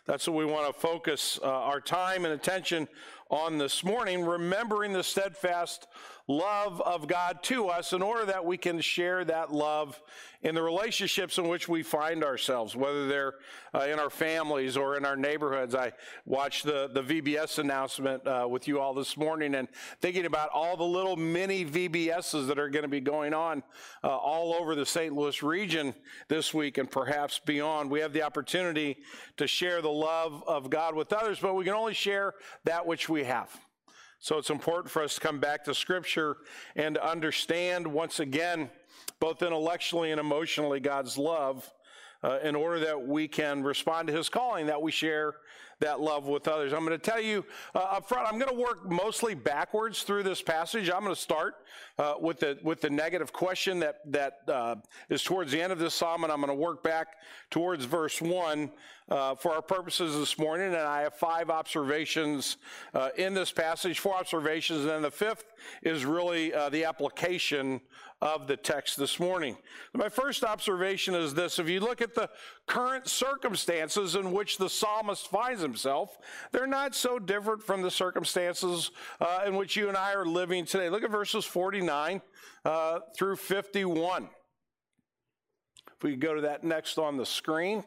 That's 0.05 0.27
what 0.27 0.37
we 0.37 0.45
want 0.45 0.73
to 0.73 0.79
focus 0.79 1.39
uh, 1.43 1.45
our 1.45 1.79
time 1.79 2.25
and 2.25 2.33
attention 2.33 2.87
on 3.29 3.57
this 3.57 3.83
morning, 3.83 4.25
remembering 4.25 4.93
the 4.93 5.03
steadfast 5.03 5.87
love 6.27 6.79
of 6.81 7.07
God 7.07 7.41
to 7.43 7.67
us 7.67 7.91
in 7.91 8.01
order 8.01 8.25
that 8.25 8.45
we 8.45 8.55
can 8.55 8.79
share 8.79 9.25
that 9.25 9.51
love 9.51 9.99
in 10.41 10.55
the 10.55 10.61
relationships 10.61 11.37
in 11.37 11.49
which 11.49 11.67
we 11.67 11.83
find 11.83 12.23
ourselves, 12.23 12.75
whether 12.75 13.07
they're 13.07 13.33
uh, 13.73 13.79
in 13.79 13.99
our 13.99 14.09
families 14.09 14.77
or 14.77 14.95
in 14.95 15.03
our 15.05 15.17
neighborhoods. 15.17 15.75
I 15.75 15.91
watched 16.25 16.63
the, 16.63 16.89
the 16.93 17.01
VBS 17.01 17.59
announcement 17.59 18.25
uh, 18.25 18.47
with 18.49 18.67
you 18.67 18.79
all 18.79 18.93
this 18.93 19.17
morning 19.17 19.55
and 19.55 19.67
thinking 19.99 20.25
about 20.25 20.49
all 20.53 20.77
the 20.77 20.83
little 20.83 21.17
mini 21.17 21.65
VBSs 21.65 22.47
that 22.47 22.57
are 22.57 22.69
going 22.69 22.83
to 22.83 22.89
be 22.89 23.01
going 23.01 23.33
on 23.33 23.63
uh, 24.03 24.07
all 24.07 24.53
over 24.53 24.75
the 24.75 24.85
St. 24.85 25.13
Louis 25.13 25.43
region 25.43 25.93
this 26.29 26.53
week 26.53 26.77
and 26.77 26.89
perhaps 26.89 27.39
beyond. 27.39 27.91
We 27.91 27.99
have 27.99 28.13
the 28.13 28.23
opportunity 28.23 28.97
to 29.37 29.45
share 29.45 29.81
the 29.81 29.89
love 29.89 30.43
of 30.47 30.69
God 30.69 30.95
with 30.95 31.11
others, 31.11 31.39
but 31.39 31.55
we 31.55 31.65
can 31.65 31.73
only 31.73 31.93
share 31.93 32.35
that 32.63 32.85
which 32.85 33.09
we 33.09 33.18
have. 33.23 33.49
So 34.19 34.37
it's 34.37 34.49
important 34.49 34.91
for 34.91 35.01
us 35.01 35.15
to 35.15 35.21
come 35.21 35.39
back 35.39 35.63
to 35.65 35.73
Scripture 35.73 36.37
and 36.75 36.95
to 36.95 37.09
understand 37.09 37.87
once 37.87 38.19
again 38.19 38.69
both 39.19 39.41
intellectually 39.41 40.11
and 40.11 40.19
emotionally, 40.19 40.79
God's 40.79 41.17
love 41.17 41.71
uh, 42.23 42.39
in 42.43 42.55
order 42.55 42.79
that 42.79 43.07
we 43.07 43.27
can 43.27 43.63
respond 43.63 44.07
to 44.07 44.13
his 44.13 44.27
calling, 44.29 44.65
that 44.67 44.81
we 44.81 44.91
share 44.91 45.35
that 45.79 46.01
love 46.01 46.25
with 46.25 46.47
others. 46.47 46.73
I'm 46.73 46.85
going 46.85 46.99
to 46.99 47.11
tell 47.11 47.21
you 47.21 47.45
uh, 47.73 47.79
up 47.79 48.09
front, 48.09 48.27
I'm 48.27 48.37
going 48.37 48.51
to 48.53 48.61
work 48.61 48.89
mostly 48.89 49.33
backwards 49.33 50.03
through 50.03 50.23
this 50.23 50.41
passage. 50.41 50.89
I'm 50.89 51.03
going 51.03 51.15
to 51.15 51.21
start 51.21 51.55
uh, 51.97 52.15
with 52.19 52.39
the 52.39 52.59
with 52.63 52.81
the 52.81 52.89
negative 52.89 53.31
question 53.31 53.79
that 53.79 53.99
that 54.11 54.39
uh, 54.49 54.75
is 55.09 55.23
towards 55.23 55.53
the 55.53 55.61
end 55.61 55.71
of 55.71 55.79
this 55.79 55.93
psalm, 55.93 56.23
and 56.23 56.33
I'm 56.33 56.41
going 56.41 56.49
to 56.49 56.61
work 56.61 56.83
back 56.83 57.15
towards 57.49 57.85
verse 57.85 58.21
one 58.21 58.71
uh, 59.09 59.35
for 59.35 59.53
our 59.53 59.61
purposes 59.61 60.15
this 60.17 60.37
morning. 60.37 60.67
And 60.67 60.77
I 60.77 61.01
have 61.01 61.15
five 61.15 61.49
observations 61.49 62.57
uh, 62.93 63.09
in 63.17 63.33
this 63.33 63.51
passage, 63.51 63.99
four 63.99 64.15
observations, 64.15 64.81
and 64.81 64.89
then 64.89 65.01
the 65.01 65.11
fifth 65.11 65.53
is 65.83 66.05
really 66.05 66.53
uh, 66.53 66.69
the 66.69 66.85
application 66.85 67.81
of 68.21 68.47
the 68.47 68.57
text 68.57 68.97
this 68.97 69.19
morning. 69.19 69.55
My 69.93 70.09
first 70.09 70.43
observation 70.43 71.15
is 71.15 71.33
this 71.33 71.57
if 71.57 71.69
you 71.69 71.79
look 71.79 72.01
at 72.01 72.15
the 72.15 72.29
current 72.65 73.07
circumstances 73.07 74.15
in 74.15 74.31
which 74.31 74.57
the 74.57 74.69
psalmist 74.69 75.29
finds 75.29 75.61
himself, 75.61 76.17
they're 76.51 76.67
not 76.67 76.95
so 76.95 77.17
different 77.17 77.63
from 77.63 77.81
the 77.81 77.91
circumstances 77.91 78.91
uh, 79.21 79.41
in 79.45 79.55
which 79.55 79.77
you 79.77 79.87
and 79.87 79.95
I 79.95 80.13
are 80.13 80.25
living 80.25 80.65
today. 80.65 80.89
Look 80.89 81.03
at 81.03 81.11
verses 81.11 81.45
49 81.45 82.21
uh, 82.65 82.99
through 83.15 83.37
51. 83.37 84.29
If 85.95 86.03
we 86.03 86.15
go 86.15 86.33
to 86.33 86.41
that 86.41 86.63
next 86.63 86.97
on 86.97 87.17
the 87.17 87.25
screen. 87.25 87.83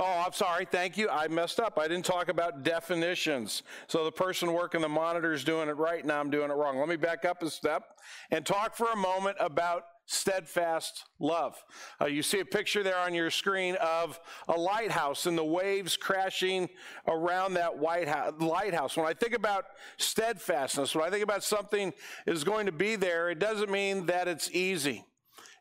Oh, 0.00 0.22
I'm 0.24 0.32
sorry. 0.32 0.64
Thank 0.64 0.96
you. 0.96 1.08
I 1.08 1.26
messed 1.26 1.58
up. 1.58 1.76
I 1.76 1.88
didn't 1.88 2.04
talk 2.04 2.28
about 2.28 2.62
definitions. 2.62 3.64
So 3.88 4.04
the 4.04 4.12
person 4.12 4.52
working 4.52 4.80
the 4.80 4.88
monitor 4.88 5.32
is 5.32 5.42
doing 5.42 5.68
it 5.68 5.76
right. 5.76 6.06
Now 6.06 6.20
I'm 6.20 6.30
doing 6.30 6.52
it 6.52 6.54
wrong. 6.54 6.78
Let 6.78 6.88
me 6.88 6.94
back 6.94 7.24
up 7.24 7.42
a 7.42 7.50
step 7.50 7.98
and 8.30 8.46
talk 8.46 8.76
for 8.76 8.92
a 8.92 8.96
moment 8.96 9.36
about 9.40 9.86
steadfast 10.06 11.04
love. 11.18 11.62
Uh, 12.00 12.06
you 12.06 12.22
see 12.22 12.38
a 12.38 12.44
picture 12.44 12.84
there 12.84 12.96
on 12.96 13.12
your 13.12 13.28
screen 13.28 13.74
of 13.80 14.20
a 14.46 14.56
lighthouse 14.56 15.26
and 15.26 15.36
the 15.36 15.44
waves 15.44 15.96
crashing 15.96 16.68
around 17.08 17.54
that 17.54 17.76
white 17.76 18.06
house, 18.06 18.34
lighthouse. 18.38 18.96
When 18.96 19.04
I 19.04 19.14
think 19.14 19.34
about 19.34 19.64
steadfastness, 19.96 20.94
when 20.94 21.04
I 21.04 21.10
think 21.10 21.24
about 21.24 21.42
something 21.42 21.92
is 22.24 22.44
going 22.44 22.66
to 22.66 22.72
be 22.72 22.94
there, 22.94 23.30
it 23.30 23.40
doesn't 23.40 23.70
mean 23.70 24.06
that 24.06 24.28
it's 24.28 24.48
easy. 24.52 25.04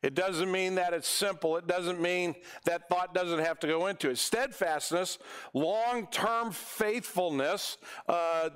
It 0.07 0.15
doesn't 0.15 0.49
mean 0.49 0.75
that 0.75 0.93
it's 0.93 1.05
simple. 1.09 1.57
It 1.57 1.67
doesn't 1.67 1.99
mean 1.99 2.33
that 2.63 2.87
thought 2.87 3.13
doesn't 3.13 3.39
have 3.39 3.59
to 3.59 3.67
go 3.67 3.87
into 3.87 4.09
it. 4.09 4.17
Steadfastness, 4.17 5.19
long 5.53 6.07
term 6.07 6.53
faithfulness, 6.53 7.77
uh, 8.07 8.51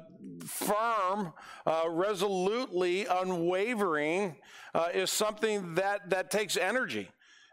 firm, 0.46 1.34
uh, 1.66 1.84
resolutely 1.90 3.06
unwavering 3.06 4.38
uh, 4.74 4.88
is 4.94 5.12
something 5.12 5.76
that, 5.76 6.10
that 6.10 6.32
takes 6.32 6.56
energy. 6.56 7.10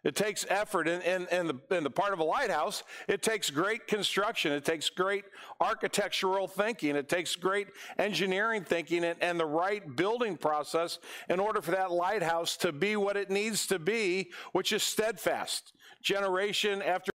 It 0.09 0.17
takes 0.17 0.47
effort. 0.49 0.89
In, 0.89 1.27
the, 1.31 1.81
the 1.83 1.91
part 1.91 2.15
of 2.15 2.19
a 2.19 2.25
lighthouse, 2.25 2.83
it 3.09 3.21
takes 3.21 3.51
great 3.51 3.87
construction. 3.87 4.53
It 4.53 4.65
takes 4.65 4.89
great 4.89 5.27
architectural 5.61 6.49
thinking. 6.49 6.97
It 6.97 7.11
takes 7.11 7.37
great 7.37 7.69
engineering 7.99 8.65
thinking 8.65 9.05
and, 9.05 9.23
and 9.23 9.39
the 9.39 9.45
right 9.45 9.83
building 9.97 10.39
process 10.39 10.99
in 11.29 11.39
order 11.39 11.61
for 11.61 11.73
that 11.73 11.91
lighthouse 11.93 12.57
to 12.57 12.73
be 12.73 12.97
what 12.97 13.19
it 13.19 13.29
needs 13.29 13.67
to 13.67 13.79
be, 13.79 14.31
which 14.53 14.73
is 14.73 14.83
steadfast, 14.83 15.75
generation 16.03 16.81
after 16.81 17.11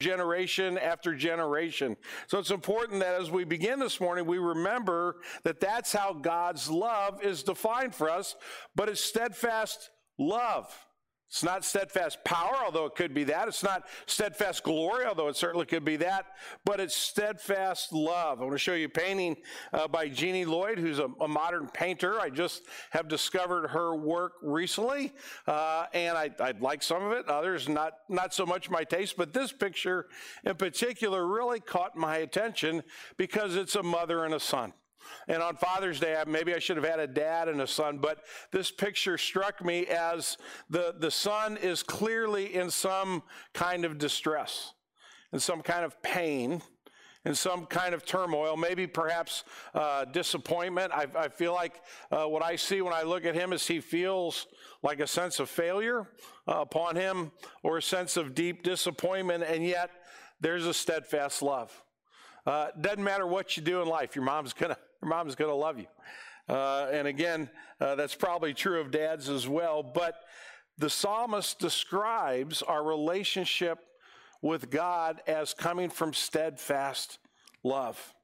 generation 0.00 0.78
after 0.78 1.14
generation. 1.14 1.96
So 2.26 2.40
it's 2.40 2.50
important 2.50 2.98
that 3.02 3.20
as 3.20 3.30
we 3.30 3.44
begin 3.44 3.78
this 3.78 4.00
morning, 4.00 4.26
we 4.26 4.38
remember 4.38 5.18
that 5.44 5.60
that's 5.60 5.92
how 5.92 6.12
God's 6.12 6.68
love 6.68 7.22
is 7.22 7.44
defined 7.44 7.94
for 7.94 8.10
us, 8.10 8.34
but 8.74 8.88
it's 8.88 9.00
steadfast 9.00 9.90
love. 10.18 10.76
It's 11.32 11.42
not 11.42 11.64
steadfast 11.64 12.22
power, 12.24 12.58
although 12.62 12.84
it 12.84 12.94
could 12.94 13.14
be 13.14 13.24
that. 13.24 13.48
It's 13.48 13.62
not 13.62 13.88
steadfast 14.04 14.62
glory, 14.64 15.06
although 15.06 15.28
it 15.28 15.36
certainly 15.36 15.64
could 15.64 15.82
be 15.82 15.96
that. 15.96 16.26
But 16.62 16.78
it's 16.78 16.94
steadfast 16.94 17.90
love. 17.90 18.42
I 18.42 18.44
want 18.44 18.52
to 18.52 18.58
show 18.58 18.74
you 18.74 18.84
a 18.84 18.90
painting 18.90 19.38
uh, 19.72 19.88
by 19.88 20.10
Jeannie 20.10 20.44
Lloyd, 20.44 20.78
who's 20.78 20.98
a, 20.98 21.08
a, 21.22 21.26
modern 21.26 21.68
painter. 21.68 22.20
I 22.20 22.28
just 22.28 22.64
have 22.90 23.08
discovered 23.08 23.68
her 23.68 23.96
work 23.96 24.34
recently, 24.42 25.14
uh, 25.46 25.86
and 25.94 26.18
I, 26.18 26.32
I 26.38 26.52
like 26.60 26.82
some 26.82 27.02
of 27.02 27.12
it. 27.12 27.26
Others 27.26 27.66
not 27.66 27.94
not 28.10 28.34
so 28.34 28.44
much 28.44 28.68
my 28.68 28.84
taste. 28.84 29.16
But 29.16 29.32
this 29.32 29.52
picture 29.52 30.08
in 30.44 30.56
particular 30.56 31.26
really 31.26 31.60
caught 31.60 31.96
my 31.96 32.18
attention 32.18 32.82
because 33.16 33.56
it's 33.56 33.74
a 33.74 33.82
mother 33.82 34.26
and 34.26 34.34
a 34.34 34.40
son. 34.40 34.74
And 35.28 35.42
on 35.42 35.56
Father's 35.56 36.00
Day, 36.00 36.20
maybe 36.26 36.54
I 36.54 36.58
should 36.58 36.76
have 36.76 36.86
had 36.86 37.00
a 37.00 37.06
dad 37.06 37.48
and 37.48 37.60
a 37.60 37.66
son, 37.66 37.98
but 37.98 38.20
this 38.50 38.70
picture 38.70 39.16
struck 39.18 39.64
me 39.64 39.86
as 39.86 40.36
the, 40.68 40.94
the 40.98 41.10
son 41.10 41.56
is 41.56 41.82
clearly 41.82 42.54
in 42.54 42.70
some 42.70 43.22
kind 43.54 43.84
of 43.84 43.98
distress, 43.98 44.74
in 45.32 45.40
some 45.40 45.62
kind 45.62 45.84
of 45.84 46.00
pain, 46.02 46.62
in 47.24 47.34
some 47.34 47.66
kind 47.66 47.94
of 47.94 48.04
turmoil, 48.04 48.56
maybe 48.56 48.86
perhaps 48.86 49.44
uh, 49.74 50.04
disappointment. 50.06 50.92
I, 50.92 51.06
I, 51.16 51.28
feel 51.28 51.52
like 51.52 51.80
uh, 52.10 52.24
what 52.24 52.42
I 52.42 52.56
see 52.56 52.82
when 52.82 52.92
I 52.92 53.02
look 53.02 53.24
at 53.24 53.34
him 53.34 53.52
is 53.52 53.66
he 53.66 53.80
feels 53.80 54.46
like 54.82 54.98
a 54.98 55.06
sense 55.06 55.38
of 55.38 55.48
failure 55.48 56.08
uh, 56.48 56.60
upon 56.60 56.96
him 56.96 57.30
or 57.62 57.78
a 57.78 57.82
sense 57.82 58.16
of 58.16 58.34
deep 58.34 58.64
disappointment, 58.64 59.44
and 59.44 59.64
yet 59.64 59.90
there's 60.40 60.66
a 60.66 60.74
steadfast 60.74 61.42
love. 61.42 61.72
Uh, 62.44 62.68
doesn't 62.80 63.04
matter 63.04 63.26
what 63.26 63.56
you 63.56 63.62
do 63.62 63.80
in 63.80 63.88
life, 63.88 64.16
your 64.16 64.24
mom's 64.24 64.52
gonna 64.52 64.76
your 65.02 65.08
mom's 65.08 65.34
going 65.34 65.50
to 65.50 65.54
love 65.54 65.78
you. 65.78 65.86
Uh, 66.48 66.88
and 66.92 67.06
again, 67.08 67.50
uh, 67.80 67.94
that's 67.94 68.14
probably 68.14 68.54
true 68.54 68.80
of 68.80 68.90
dads 68.90 69.28
as 69.28 69.46
well. 69.48 69.82
But 69.82 70.14
the 70.78 70.88
psalmist 70.88 71.58
describes 71.58 72.62
our 72.62 72.82
relationship 72.82 73.78
with 74.40 74.70
God 74.70 75.20
as 75.26 75.54
coming 75.54 75.90
from 75.90 76.12
steadfast 76.12 77.18
love. 77.62 78.14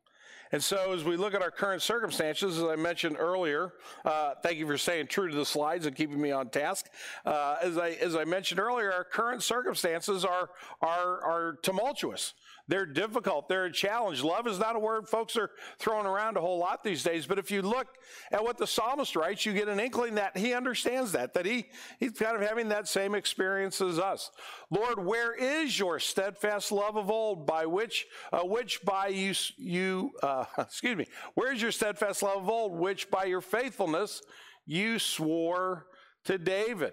And 0.50 0.64
so, 0.64 0.94
as 0.94 1.04
we 1.04 1.16
look 1.16 1.34
at 1.34 1.42
our 1.42 1.50
current 1.50 1.82
circumstances, 1.82 2.56
as 2.56 2.64
I 2.64 2.76
mentioned 2.76 3.16
earlier, 3.18 3.74
uh, 4.04 4.32
thank 4.42 4.56
you 4.56 4.66
for 4.66 4.78
staying 4.78 5.08
true 5.08 5.28
to 5.28 5.36
the 5.36 5.44
slides 5.44 5.84
and 5.84 5.94
keeping 5.94 6.18
me 6.18 6.30
on 6.30 6.48
task. 6.48 6.86
Uh, 7.26 7.56
as 7.62 7.76
I 7.76 7.90
as 7.90 8.16
I 8.16 8.24
mentioned 8.24 8.58
earlier, 8.58 8.90
our 8.90 9.04
current 9.04 9.42
circumstances 9.42 10.24
are 10.24 10.48
are 10.80 11.22
are 11.22 11.58
tumultuous. 11.62 12.32
They're 12.68 12.86
difficult. 12.86 13.48
They're 13.48 13.64
a 13.64 13.72
challenge. 13.72 14.22
Love 14.22 14.46
is 14.46 14.58
not 14.58 14.76
a 14.76 14.78
word 14.78 15.08
folks 15.08 15.36
are 15.36 15.50
throwing 15.78 16.06
around 16.06 16.36
a 16.36 16.40
whole 16.40 16.58
lot 16.58 16.84
these 16.84 17.02
days. 17.02 17.26
But 17.26 17.38
if 17.38 17.50
you 17.50 17.62
look 17.62 17.86
at 18.30 18.44
what 18.44 18.58
the 18.58 18.66
psalmist 18.66 19.16
writes, 19.16 19.46
you 19.46 19.54
get 19.54 19.68
an 19.68 19.80
inkling 19.80 20.16
that 20.16 20.36
he 20.36 20.52
understands 20.52 21.12
that, 21.12 21.32
that 21.32 21.46
he, 21.46 21.66
he's 21.98 22.12
kind 22.12 22.36
of 22.36 22.46
having 22.46 22.68
that 22.68 22.86
same 22.86 23.14
experience 23.14 23.80
as 23.80 23.98
us. 23.98 24.30
Lord, 24.70 25.04
where 25.04 25.34
is 25.34 25.78
your 25.78 25.98
steadfast 25.98 26.70
love 26.70 26.96
of 26.96 27.10
old 27.10 27.46
by 27.46 27.64
which, 27.64 28.06
uh, 28.32 28.40
which 28.40 28.82
by 28.84 29.08
you, 29.08 29.34
you 29.56 30.10
uh, 30.22 30.44
excuse 30.58 30.96
me, 30.96 31.06
where 31.34 31.52
is 31.52 31.62
your 31.62 31.72
steadfast 31.72 32.22
love 32.22 32.42
of 32.42 32.50
old, 32.50 32.78
which 32.78 33.10
by 33.10 33.24
your 33.24 33.40
faithfulness 33.40 34.20
you 34.66 34.98
swore 34.98 35.86
to 36.24 36.36
David? 36.36 36.92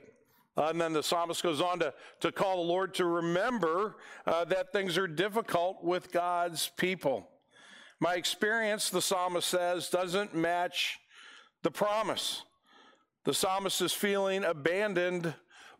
Uh, 0.57 0.67
and 0.69 0.79
then 0.79 0.93
the 0.93 1.03
psalmist 1.03 1.43
goes 1.43 1.61
on 1.61 1.79
to, 1.79 1.93
to 2.21 2.31
call 2.31 2.57
the 2.57 2.69
Lord 2.69 2.93
to 2.95 3.05
remember 3.05 3.97
uh, 4.25 4.45
that 4.45 4.71
things 4.71 4.97
are 4.97 5.07
difficult 5.07 5.83
with 5.83 6.11
God's 6.11 6.71
people. 6.77 7.27
My 7.99 8.15
experience, 8.15 8.89
the 8.89 9.01
psalmist 9.01 9.47
says, 9.47 9.89
doesn't 9.89 10.35
match 10.35 10.99
the 11.63 11.71
promise. 11.71 12.43
The 13.25 13.33
psalmist 13.33 13.81
is 13.81 13.93
feeling 13.93 14.43
abandoned 14.43 15.33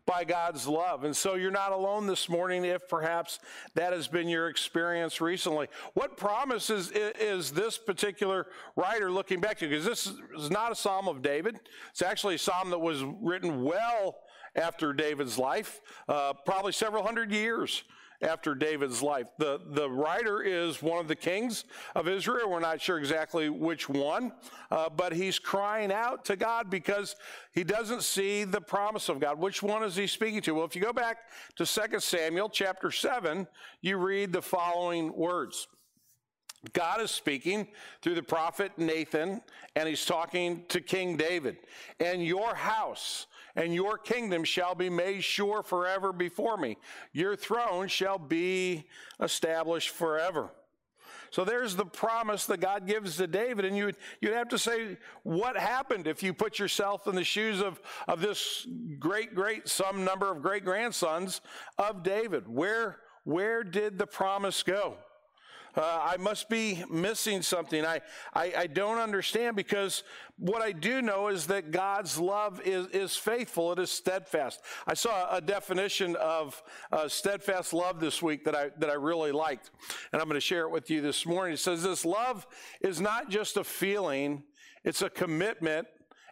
by 0.06 0.22
God's 0.24 0.68
love. 0.68 1.04
And 1.04 1.14
so 1.14 1.34
you're 1.34 1.50
not 1.50 1.72
alone 1.72 2.06
this 2.06 2.28
morning 2.28 2.64
if 2.64 2.88
perhaps 2.88 3.40
that 3.74 3.92
has 3.92 4.06
been 4.06 4.28
your 4.28 4.48
experience 4.48 5.20
recently. 5.20 5.66
What 5.94 6.16
promise 6.16 6.70
is, 6.70 6.92
is 6.92 7.50
this 7.50 7.76
particular 7.76 8.46
writer 8.76 9.10
looking 9.10 9.40
back 9.40 9.58
to? 9.58 9.68
Because 9.68 9.84
this 9.84 10.06
is 10.38 10.50
not 10.50 10.70
a 10.70 10.76
psalm 10.76 11.08
of 11.08 11.22
David. 11.22 11.58
It's 11.90 12.02
actually 12.02 12.36
a 12.36 12.38
psalm 12.38 12.70
that 12.70 12.78
was 12.78 13.02
written 13.20 13.64
well 13.64 14.16
after 14.56 14.92
David's 14.92 15.38
life, 15.38 15.80
uh, 16.08 16.32
probably 16.32 16.72
several 16.72 17.02
hundred 17.02 17.30
years 17.30 17.84
after 18.22 18.54
David's 18.54 19.02
life. 19.02 19.28
The, 19.38 19.60
the 19.64 19.88
writer 19.88 20.42
is 20.42 20.82
one 20.82 20.98
of 20.98 21.08
the 21.08 21.16
kings 21.16 21.64
of 21.94 22.08
Israel. 22.08 22.50
We're 22.50 22.60
not 22.60 22.80
sure 22.80 22.98
exactly 22.98 23.48
which 23.48 23.88
one, 23.88 24.32
uh, 24.70 24.88
but 24.88 25.12
he's 25.12 25.38
crying 25.38 25.92
out 25.92 26.24
to 26.26 26.36
God 26.36 26.70
because 26.70 27.16
he 27.52 27.64
doesn't 27.64 28.02
see 28.02 28.44
the 28.44 28.60
promise 28.60 29.08
of 29.08 29.20
God. 29.20 29.38
Which 29.38 29.62
one 29.62 29.82
is 29.82 29.96
he 29.96 30.06
speaking 30.06 30.40
to? 30.42 30.54
Well, 30.54 30.64
if 30.64 30.74
you 30.74 30.82
go 30.82 30.92
back 30.92 31.18
to 31.56 31.66
2 31.66 32.00
Samuel 32.00 32.48
chapter 32.48 32.90
7, 32.90 33.46
you 33.82 33.98
read 33.98 34.32
the 34.32 34.42
following 34.42 35.14
words. 35.14 35.68
God 36.72 37.00
is 37.00 37.10
speaking 37.10 37.68
through 38.02 38.14
the 38.14 38.22
prophet 38.22 38.72
Nathan, 38.76 39.40
and 39.76 39.88
he's 39.88 40.04
talking 40.04 40.64
to 40.68 40.80
King 40.80 41.16
David. 41.16 41.58
And 42.00 42.24
your 42.24 42.54
house 42.54 43.26
and 43.56 43.74
your 43.74 43.98
kingdom 43.98 44.44
shall 44.44 44.74
be 44.74 44.90
made 44.90 45.24
sure 45.24 45.62
forever 45.62 46.12
before 46.12 46.56
me. 46.56 46.76
Your 47.12 47.34
throne 47.34 47.88
shall 47.88 48.18
be 48.18 48.86
established 49.20 49.90
forever. 49.90 50.50
So 51.30 51.44
there's 51.44 51.74
the 51.74 51.84
promise 51.84 52.46
that 52.46 52.60
God 52.60 52.86
gives 52.86 53.16
to 53.16 53.26
David. 53.26 53.64
And 53.64 53.76
you'd, 53.76 53.96
you'd 54.20 54.34
have 54.34 54.48
to 54.50 54.58
say, 54.58 54.96
what 55.22 55.56
happened 55.56 56.06
if 56.06 56.22
you 56.22 56.32
put 56.32 56.58
yourself 56.58 57.06
in 57.06 57.14
the 57.14 57.24
shoes 57.24 57.60
of, 57.60 57.80
of 58.06 58.20
this 58.20 58.66
great, 58.98 59.34
great, 59.34 59.68
some 59.68 60.04
number 60.04 60.30
of 60.30 60.42
great 60.42 60.64
grandsons 60.64 61.40
of 61.78 62.02
David? 62.02 62.46
Where, 62.46 62.98
where 63.24 63.64
did 63.64 63.98
the 63.98 64.06
promise 64.06 64.62
go? 64.62 64.98
Uh, 65.76 66.00
I 66.02 66.16
must 66.16 66.48
be 66.48 66.82
missing 66.90 67.42
something. 67.42 67.84
I, 67.84 68.00
I, 68.32 68.52
I, 68.56 68.66
don't 68.66 68.96
understand 68.96 69.56
because 69.56 70.04
what 70.38 70.62
I 70.62 70.72
do 70.72 71.02
know 71.02 71.28
is 71.28 71.48
that 71.48 71.70
God's 71.70 72.18
love 72.18 72.62
is, 72.64 72.86
is 72.88 73.14
faithful, 73.14 73.72
it 73.72 73.78
is 73.78 73.90
steadfast. 73.90 74.62
I 74.86 74.94
saw 74.94 75.36
a 75.36 75.40
definition 75.40 76.16
of 76.16 76.62
uh, 76.90 77.08
steadfast 77.08 77.74
love 77.74 78.00
this 78.00 78.22
week 78.22 78.44
that 78.44 78.54
I, 78.54 78.70
that 78.78 78.88
I 78.88 78.94
really 78.94 79.32
liked, 79.32 79.70
and 80.12 80.22
I'm 80.22 80.28
going 80.28 80.36
to 80.36 80.40
share 80.40 80.62
it 80.62 80.70
with 80.70 80.88
you 80.88 81.02
this 81.02 81.26
morning. 81.26 81.52
It 81.52 81.58
says 81.58 81.82
this 81.82 82.06
love 82.06 82.46
is 82.80 82.98
not 82.98 83.28
just 83.28 83.58
a 83.58 83.64
feeling, 83.64 84.44
it's 84.82 85.02
a 85.02 85.10
commitment, 85.10 85.88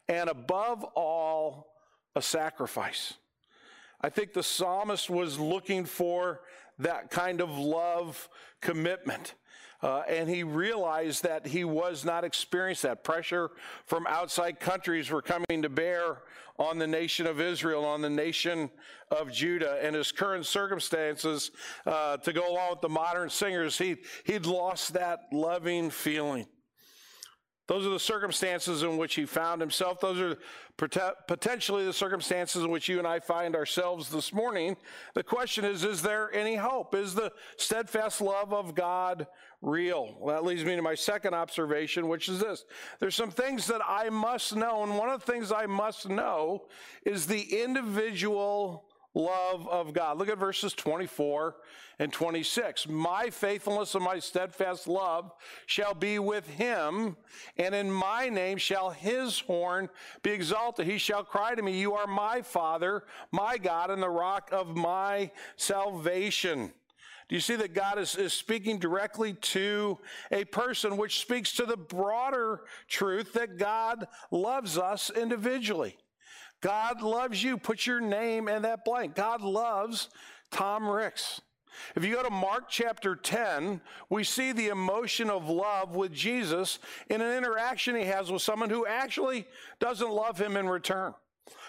and 0.08 0.30
above 0.30 0.84
all, 0.94 1.74
a 2.16 2.22
sacrifice. 2.22 3.14
I 4.00 4.08
think 4.10 4.32
the 4.32 4.42
psalmist 4.42 5.10
was 5.10 5.38
looking 5.38 5.84
for 5.84 6.40
that 6.78 7.10
kind 7.10 7.40
of 7.40 7.50
love 7.50 8.28
commitment. 8.60 9.34
Uh, 9.82 10.02
and 10.08 10.30
he 10.30 10.42
realized 10.42 11.24
that 11.24 11.46
he 11.46 11.62
was 11.62 12.06
not 12.06 12.24
experiencing 12.24 12.88
that 12.88 13.04
pressure 13.04 13.50
from 13.84 14.06
outside 14.06 14.58
countries 14.58 15.10
were 15.10 15.20
coming 15.20 15.60
to 15.60 15.68
bear 15.68 16.22
on 16.58 16.78
the 16.78 16.86
nation 16.86 17.26
of 17.26 17.38
Israel, 17.40 17.84
on 17.84 18.00
the 18.00 18.08
nation 18.08 18.70
of 19.10 19.30
Judah, 19.30 19.78
and 19.82 19.94
his 19.94 20.10
current 20.10 20.46
circumstances. 20.46 21.50
Uh, 21.84 22.16
to 22.18 22.32
go 22.32 22.50
along 22.50 22.70
with 22.70 22.80
the 22.80 22.88
modern 22.88 23.28
singers, 23.28 23.76
he 23.76 23.96
he'd 24.24 24.46
lost 24.46 24.94
that 24.94 25.20
loving 25.32 25.90
feeling. 25.90 26.46
Those 27.66 27.86
are 27.86 27.90
the 27.90 27.98
circumstances 27.98 28.82
in 28.82 28.98
which 28.98 29.14
he 29.14 29.24
found 29.24 29.60
himself. 29.60 29.98
Those 29.98 30.20
are 30.20 30.38
potentially 31.26 31.86
the 31.86 31.94
circumstances 31.94 32.62
in 32.62 32.70
which 32.70 32.88
you 32.90 32.98
and 32.98 33.06
I 33.06 33.20
find 33.20 33.56
ourselves 33.56 34.10
this 34.10 34.34
morning. 34.34 34.76
The 35.14 35.22
question 35.22 35.64
is, 35.64 35.82
is 35.82 36.02
there 36.02 36.30
any 36.34 36.56
hope? 36.56 36.94
Is 36.94 37.14
the 37.14 37.32
steadfast 37.56 38.20
love 38.20 38.52
of 38.52 38.74
God 38.74 39.26
real? 39.62 40.14
Well, 40.20 40.36
that 40.36 40.46
leads 40.46 40.62
me 40.62 40.76
to 40.76 40.82
my 40.82 40.94
second 40.94 41.32
observation, 41.32 42.08
which 42.08 42.28
is 42.28 42.38
this. 42.38 42.66
There's 43.00 43.16
some 43.16 43.30
things 43.30 43.66
that 43.68 43.80
I 43.86 44.10
must 44.10 44.54
know, 44.54 44.82
and 44.82 44.98
one 44.98 45.08
of 45.08 45.24
the 45.24 45.32
things 45.32 45.50
I 45.50 45.64
must 45.64 46.06
know 46.08 46.66
is 47.06 47.26
the 47.26 47.62
individual 47.62 48.84
love 49.14 49.68
of 49.68 49.92
God. 49.92 50.18
Look 50.18 50.28
at 50.28 50.38
verses 50.38 50.72
24 50.74 51.56
and 51.98 52.12
26. 52.12 52.88
My 52.88 53.30
faithfulness 53.30 53.94
and 53.94 54.04
my 54.04 54.18
steadfast 54.18 54.88
love 54.88 55.32
shall 55.66 55.94
be 55.94 56.18
with 56.18 56.46
him, 56.48 57.16
and 57.56 57.74
in 57.74 57.90
my 57.90 58.28
name 58.28 58.58
shall 58.58 58.90
his 58.90 59.40
horn 59.40 59.88
be 60.22 60.30
exalted. 60.30 60.86
He 60.86 60.98
shall 60.98 61.22
cry 61.22 61.54
to 61.54 61.62
me, 61.62 61.80
You 61.80 61.94
are 61.94 62.06
my 62.06 62.42
Father, 62.42 63.04
my 63.30 63.56
God, 63.58 63.90
and 63.90 64.02
the 64.02 64.10
rock 64.10 64.50
of 64.52 64.76
my 64.76 65.30
salvation. 65.56 66.72
Do 67.28 67.34
you 67.34 67.40
see 67.40 67.56
that 67.56 67.72
God 67.72 67.98
is, 67.98 68.16
is 68.16 68.34
speaking 68.34 68.78
directly 68.78 69.32
to 69.32 69.98
a 70.30 70.44
person, 70.44 70.98
which 70.98 71.20
speaks 71.20 71.52
to 71.54 71.64
the 71.64 71.76
broader 71.76 72.60
truth 72.86 73.32
that 73.32 73.56
God 73.56 74.06
loves 74.30 74.76
us 74.76 75.10
individually? 75.10 75.96
God 76.64 77.02
loves 77.02 77.44
you. 77.44 77.58
Put 77.58 77.86
your 77.86 78.00
name 78.00 78.48
in 78.48 78.62
that 78.62 78.86
blank. 78.86 79.14
God 79.14 79.42
loves 79.42 80.08
Tom 80.50 80.88
Ricks. 80.88 81.42
If 81.94 82.06
you 82.06 82.14
go 82.14 82.22
to 82.22 82.30
Mark 82.30 82.70
chapter 82.70 83.14
10, 83.14 83.82
we 84.08 84.24
see 84.24 84.50
the 84.52 84.68
emotion 84.68 85.28
of 85.28 85.50
love 85.50 85.94
with 85.94 86.10
Jesus 86.10 86.78
in 87.10 87.20
an 87.20 87.36
interaction 87.36 87.94
he 87.94 88.06
has 88.06 88.32
with 88.32 88.40
someone 88.40 88.70
who 88.70 88.86
actually 88.86 89.46
doesn't 89.78 90.10
love 90.10 90.40
him 90.40 90.56
in 90.56 90.66
return. 90.66 91.12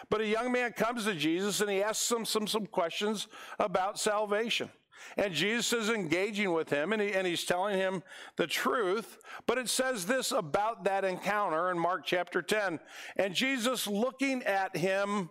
But 0.10 0.22
a 0.22 0.28
young 0.28 0.54
man 0.54 0.72
comes 0.72 1.04
to 1.04 1.14
Jesus 1.14 1.60
and 1.60 1.70
he 1.70 1.84
asks 1.84 2.10
him 2.10 2.24
some, 2.24 2.48
some 2.48 2.66
questions 2.66 3.28
about 3.60 4.00
salvation. 4.00 4.70
And 5.18 5.34
Jesus 5.34 5.72
is 5.74 5.90
engaging 5.90 6.52
with 6.52 6.70
him 6.70 6.94
and, 6.94 7.02
he, 7.02 7.14
and 7.14 7.26
he's 7.26 7.44
telling 7.44 7.78
him 7.78 8.04
the 8.38 8.48
truth. 8.48 9.18
But 9.46 9.58
it 9.58 9.70
says 9.70 10.06
this 10.06 10.32
about 10.32 10.84
that 10.86 11.06
encounter 11.06 11.72
in 11.72 11.80
Mark 11.80 12.06
chapter 12.06 12.42
10. 12.42 12.80
And 13.16 13.34
Jesus, 13.34 13.88
looking 13.88 14.44
at 14.44 14.76
him, 14.76 15.30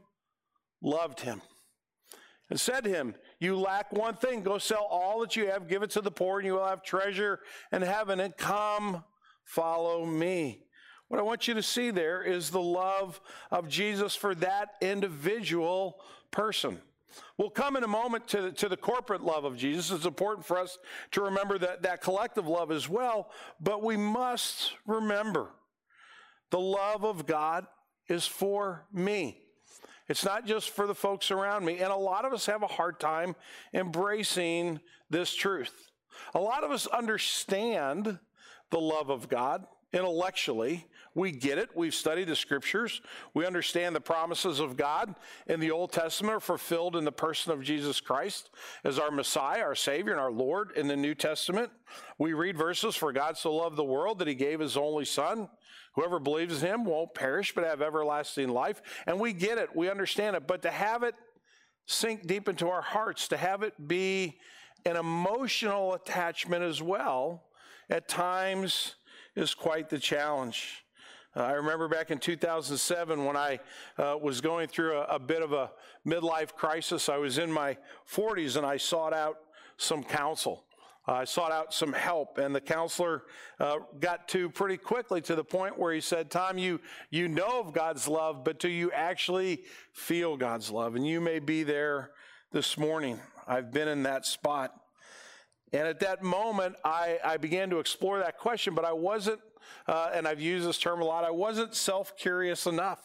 loved 0.83 1.21
him 1.21 1.43
and 2.51 2.61
said 2.61 2.85
to 2.85 2.91
him, 2.91 3.15
You 3.41 3.59
lack 3.59 3.93
one 3.93 4.17
thing. 4.17 4.43
Go 4.43 4.59
sell 4.59 4.87
all 4.91 5.21
that 5.21 5.37
you 5.37 5.47
have, 5.47 5.69
give 5.69 5.83
it 5.83 5.91
to 5.91 6.01
the 6.01 6.11
poor, 6.11 6.39
and 6.39 6.47
you 6.47 6.55
will 6.55 6.67
have 6.67 6.83
treasure 6.83 7.41
in 7.73 7.83
heaven. 7.83 8.21
And 8.21 8.37
come, 8.37 9.05
follow 9.45 10.05
me. 10.05 10.63
What 11.09 11.21
I 11.21 11.23
want 11.23 11.49
you 11.49 11.55
to 11.55 11.63
see 11.63 11.91
there 11.91 12.23
is 12.23 12.51
the 12.51 12.61
love 12.61 13.21
of 13.51 13.69
Jesus 13.69 14.15
for 14.15 14.35
that 14.37 14.71
individual 14.81 16.01
person. 16.31 16.81
We'll 17.37 17.51
come 17.51 17.77
in 17.77 17.85
a 17.85 17.89
moment 17.89 18.29
to, 18.29 18.53
to 18.53 18.69
the 18.69 18.77
corporate 18.77 19.23
love 19.23 19.45
of 19.45 19.57
Jesus. 19.57 19.91
It's 19.91 20.07
important 20.07 20.47
for 20.47 20.59
us 20.59 20.79
to 21.13 21.23
remember 21.23 21.59
that, 21.59 21.83
that 21.83 22.01
collective 22.01 22.47
love 22.47 22.71
as 22.71 22.89
well, 22.89 23.31
but 23.61 23.83
we 23.83 23.97
must 23.97 24.73
remember 24.87 25.51
the 26.51 26.61
love 26.61 27.05
of 27.05 27.27
God 27.27 27.67
is 28.09 28.27
for 28.27 28.87
me. 28.93 29.41
It's 30.09 30.25
not 30.25 30.47
just 30.47 30.71
for 30.71 30.87
the 30.87 30.95
folks 30.95 31.31
around 31.31 31.65
me. 31.65 31.79
And 31.79 31.91
a 31.91 31.97
lot 31.97 32.25
of 32.25 32.33
us 32.33 32.47
have 32.47 32.63
a 32.63 32.69
hard 32.69 33.01
time 33.01 33.35
embracing 33.73 34.81
this 35.11 35.35
truth. 35.35 35.91
A 36.35 36.41
lot 36.41 36.63
of 36.63 36.71
us 36.71 36.87
understand 36.87 38.19
the 38.71 38.81
love 38.81 39.11
of 39.11 39.29
God 39.29 39.65
intellectually, 39.93 40.87
we 41.15 41.31
get 41.31 41.59
it. 41.59 41.71
We've 41.75 41.95
studied 41.95 42.29
the 42.29 42.37
scriptures. 42.37 43.01
We 43.35 43.47
understand 43.47 43.95
the 43.95 44.01
promises 44.01 44.59
of 44.59 44.77
God 44.77 45.15
in 45.47 45.61
the 45.61 45.71
Old 45.71 45.93
Testament 45.93 46.35
are 46.35 46.41
fulfilled 46.41 46.97
in 46.97 47.05
the 47.05 47.13
person 47.13 47.53
of 47.53 47.63
Jesus 47.63 48.01
Christ 48.01 48.51
as 48.83 48.99
our 48.99 49.13
Messiah, 49.13 49.63
our 49.63 49.77
Savior, 49.77 50.13
and 50.13 50.21
our 50.21 50.33
Lord 50.33 50.73
in 50.77 50.89
the 50.89 50.97
New 50.97 51.15
Testament. 51.15 51.71
We 52.19 52.33
read 52.33 52.59
verses, 52.59 52.97
For 52.97 53.13
God 53.13 53.39
so 53.39 53.55
loved 53.55 53.77
the 53.77 53.85
world 53.85 54.19
that 54.19 54.29
he 54.29 54.35
gave 54.35 54.59
his 54.59 54.77
only 54.77 55.05
Son. 55.05 55.49
Whoever 55.95 56.19
believes 56.19 56.63
in 56.63 56.69
him 56.69 56.85
won't 56.85 57.15
perish, 57.15 57.55
but 57.55 57.65
have 57.65 57.81
everlasting 57.81 58.49
life. 58.49 58.83
And 59.07 59.21
we 59.21 59.33
get 59.33 59.59
it. 59.59 59.75
We 59.77 59.89
understand 59.89 60.35
it. 60.35 60.49
But 60.49 60.63
to 60.63 60.71
have 60.71 61.05
it 61.05 61.15
sink 61.87 62.27
deep 62.27 62.49
into 62.49 62.69
our 62.69 62.83
hearts, 62.83 63.29
to 63.29 63.37
have 63.37 63.63
it 63.63 63.75
be 63.87 64.39
an 64.85 64.97
emotional 64.97 65.95
attachment 65.95 66.65
as 66.65 66.83
well, 66.83 67.45
at 67.89 68.09
times 68.09 68.97
is 69.37 69.55
quite 69.55 69.89
the 69.89 69.99
challenge. 69.99 70.84
Uh, 71.37 71.43
I 71.43 71.53
remember 71.53 71.89
back 71.89 72.13
in 72.13 72.19
2007 72.19 73.25
when 73.25 73.37
I 73.37 73.59
uh, 73.99 74.17
was 74.21 74.41
going 74.41 74.69
through 74.69 74.99
a, 74.99 75.05
a, 75.05 75.19
bit 75.19 75.43
of 75.43 75.53
a 75.53 75.73
midlife 76.07 76.55
crisis. 76.55 77.09
I 77.09 77.17
was 77.17 77.39
in 77.39 77.51
my 77.51 77.77
40s 78.09 78.57
and 78.57 78.65
I 78.65 78.77
sought 78.77 79.13
out 79.13 79.39
some 79.77 80.05
counsel. 80.05 80.65
Uh, 81.09 81.13
I 81.13 81.25
sought 81.25 81.51
out 81.51 81.75
some 81.75 81.93
help, 81.93 82.39
and 82.39 82.55
the 82.55 82.61
counselor 82.61 83.25
uh, 83.59 83.79
got 84.01 84.29
to 84.29 84.49
pretty 84.49 84.79
quickly 84.79 85.21
to 85.23 85.35
the 85.35 85.45
point 85.45 85.79
where 85.79 85.93
he 85.93 86.01
said, 86.01 86.31
"Tom, 86.31 86.57
you 86.57 86.81
you 87.11 87.29
know 87.29 87.61
of 87.61 87.75
God's 87.75 88.09
love, 88.09 88.43
but 88.43 88.59
do 88.59 88.71
you 88.71 88.91
actually 88.91 89.65
feel 89.93 90.39
God's 90.39 90.71
love? 90.71 90.95
And 90.95 91.07
you 91.07 91.21
may 91.21 91.41
be 91.41 91.63
there 91.63 92.13
this 92.53 92.79
morning. 92.79 93.21
I've 93.47 93.71
been 93.71 93.89
in 93.89 94.05
that 94.05 94.25
spot." 94.25 94.73
And 95.75 95.87
at 95.87 96.01
that 96.01 96.23
moment, 96.23 96.77
I, 96.85 97.19
I 97.23 97.37
began 97.37 97.69
to 97.71 97.81
explore 97.81 98.21
that 98.21 98.39
question, 98.39 98.75
but 98.75 98.87
I 98.87 98.93
wasn't 98.93 99.41
uh, 99.87 100.11
and 100.13 100.27
I've 100.27 100.41
used 100.41 100.67
this 100.67 100.79
term 100.79 101.01
a 101.01 101.05
lot, 101.05 101.25
I 101.25 101.31
wasn't 101.31 101.75
self 101.75 102.17
curious 102.17 102.67
enough. 102.67 103.01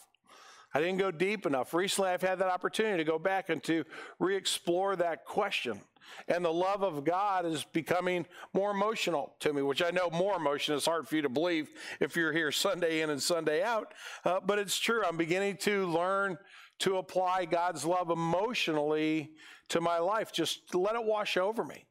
I 0.72 0.78
didn't 0.78 0.98
go 0.98 1.10
deep 1.10 1.46
enough. 1.46 1.74
Recently, 1.74 2.10
I've 2.10 2.22
had 2.22 2.38
that 2.38 2.48
opportunity 2.48 2.98
to 2.98 3.10
go 3.10 3.18
back 3.18 3.48
and 3.48 3.62
to 3.64 3.84
re 4.18 4.36
explore 4.36 4.94
that 4.96 5.24
question. 5.24 5.80
And 6.28 6.44
the 6.44 6.52
love 6.52 6.82
of 6.82 7.04
God 7.04 7.46
is 7.46 7.64
becoming 7.64 8.26
more 8.52 8.70
emotional 8.70 9.34
to 9.40 9.52
me, 9.52 9.62
which 9.62 9.82
I 9.82 9.90
know 9.90 10.10
more 10.10 10.36
emotion 10.36 10.74
is 10.74 10.84
hard 10.84 11.06
for 11.06 11.16
you 11.16 11.22
to 11.22 11.28
believe 11.28 11.70
if 12.00 12.16
you're 12.16 12.32
here 12.32 12.50
Sunday 12.50 13.00
in 13.00 13.10
and 13.10 13.22
Sunday 13.22 13.62
out. 13.62 13.94
Uh, 14.24 14.40
but 14.44 14.58
it's 14.58 14.78
true. 14.78 15.02
I'm 15.04 15.16
beginning 15.16 15.56
to 15.58 15.86
learn 15.86 16.38
to 16.80 16.96
apply 16.96 17.44
God's 17.44 17.84
love 17.84 18.10
emotionally 18.10 19.32
to 19.68 19.80
my 19.80 19.98
life. 19.98 20.32
Just 20.32 20.74
let 20.74 20.94
it 20.94 21.04
wash 21.04 21.36
over 21.36 21.64
me. 21.64 21.84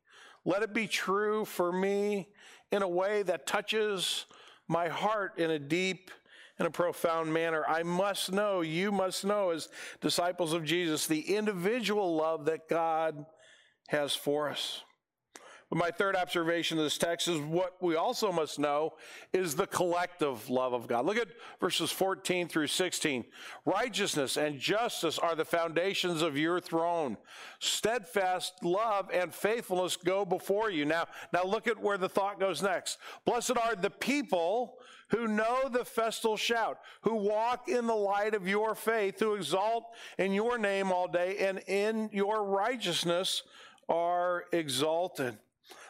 Let 0.46 0.64
it 0.64 0.74
be 0.74 0.88
true 0.88 1.46
for 1.46 1.72
me 1.72 2.30
in 2.72 2.82
a 2.82 2.88
way 2.88 3.24
that 3.24 3.46
touches 3.46 4.26
my 4.70 4.88
heart 4.88 5.38
in 5.38 5.52
a 5.52 5.60
deep 5.60 6.12
and 6.58 6.68
a 6.68 6.72
profound 6.72 7.34
manner. 7.34 7.66
I 7.68 7.84
must 7.84 8.32
know, 8.32 8.62
you 8.62 8.92
must 8.92 9.26
know, 9.26 9.50
as 9.50 9.68
disciples 10.00 10.54
of 10.54 10.64
Jesus, 10.64 11.08
the 11.08 11.36
individual 11.36 12.16
love 12.16 12.46
that 12.46 12.70
God 12.70 13.26
has 13.88 14.16
for 14.16 14.50
us. 14.50 14.84
But 15.70 15.78
my 15.78 15.92
third 15.92 16.16
observation 16.16 16.80
of 16.80 16.84
this 16.84 16.98
text 16.98 17.28
is 17.28 17.40
what 17.40 17.76
we 17.80 17.96
also 17.96 18.32
must 18.32 18.58
know 18.58 18.94
is 19.34 19.56
the 19.56 19.68
collective 19.68 20.50
love 20.50 20.74
of 20.74 20.88
God. 20.88 21.06
Look 21.06 21.18
at 21.18 21.28
verses 21.60 21.92
14 21.92 22.48
through 22.48 22.68
16. 22.68 23.24
Righteousness 23.66 24.36
and 24.36 24.60
justice 24.60 25.20
are 25.20 25.36
the 25.36 25.46
foundations 25.46 26.24
of 26.24 26.36
your 26.36 26.60
throne. 26.60 27.18
Steadfast 27.60 28.64
love 28.64 29.12
and 29.14 29.34
faithfulness 29.34 29.96
go 29.96 30.26
before 30.26 30.72
you. 30.72 30.86
Now, 30.86 31.06
now 31.32 31.44
look 31.44 31.68
at 31.68 31.80
where 31.80 32.00
the 32.00 32.10
thought 32.10 32.40
goes 32.40 32.64
next. 32.64 32.98
Blessed 33.26 33.58
are 33.58 33.76
the 33.76 33.92
people 33.92 34.80
who 35.10 35.28
know 35.28 35.70
the 35.72 35.86
festal 35.86 36.36
shout, 36.36 36.80
who 37.02 37.14
walk 37.14 37.68
in 37.68 37.86
the 37.86 37.96
light 37.96 38.34
of 38.34 38.48
your 38.48 38.74
faith, 38.74 39.20
who 39.20 39.36
exalt 39.36 39.86
in 40.18 40.34
your 40.34 40.58
name 40.58 40.92
all 40.92 41.08
day, 41.08 41.38
and 41.38 41.60
in 41.68 42.10
your 42.12 42.44
righteousness 42.44 43.44
are 43.88 44.46
exalted. 44.52 45.38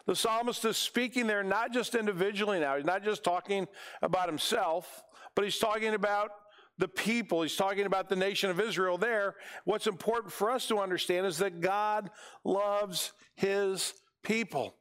The 0.09 0.15
psalmist 0.15 0.65
is 0.65 0.75
speaking 0.75 1.27
there 1.27 1.43
not 1.43 1.71
just 1.71 1.93
individually 1.93 2.59
now, 2.59 2.77
he's 2.77 2.83
not 2.83 3.03
just 3.03 3.23
talking 3.23 3.67
about 4.01 4.27
himself, 4.27 5.03
but 5.35 5.45
he's 5.45 5.59
talking 5.59 5.93
about 5.93 6.31
the 6.79 6.87
people. 6.87 7.43
He's 7.43 7.55
talking 7.55 7.85
about 7.85 8.09
the 8.09 8.15
nation 8.15 8.49
of 8.49 8.59
Israel 8.59 8.97
there. 8.97 9.35
What's 9.65 9.85
important 9.85 10.33
for 10.33 10.49
us 10.49 10.67
to 10.69 10.79
understand 10.79 11.27
is 11.27 11.37
that 11.37 11.61
God 11.61 12.09
loves 12.43 13.13
his 13.35 13.93
people. 14.23 14.73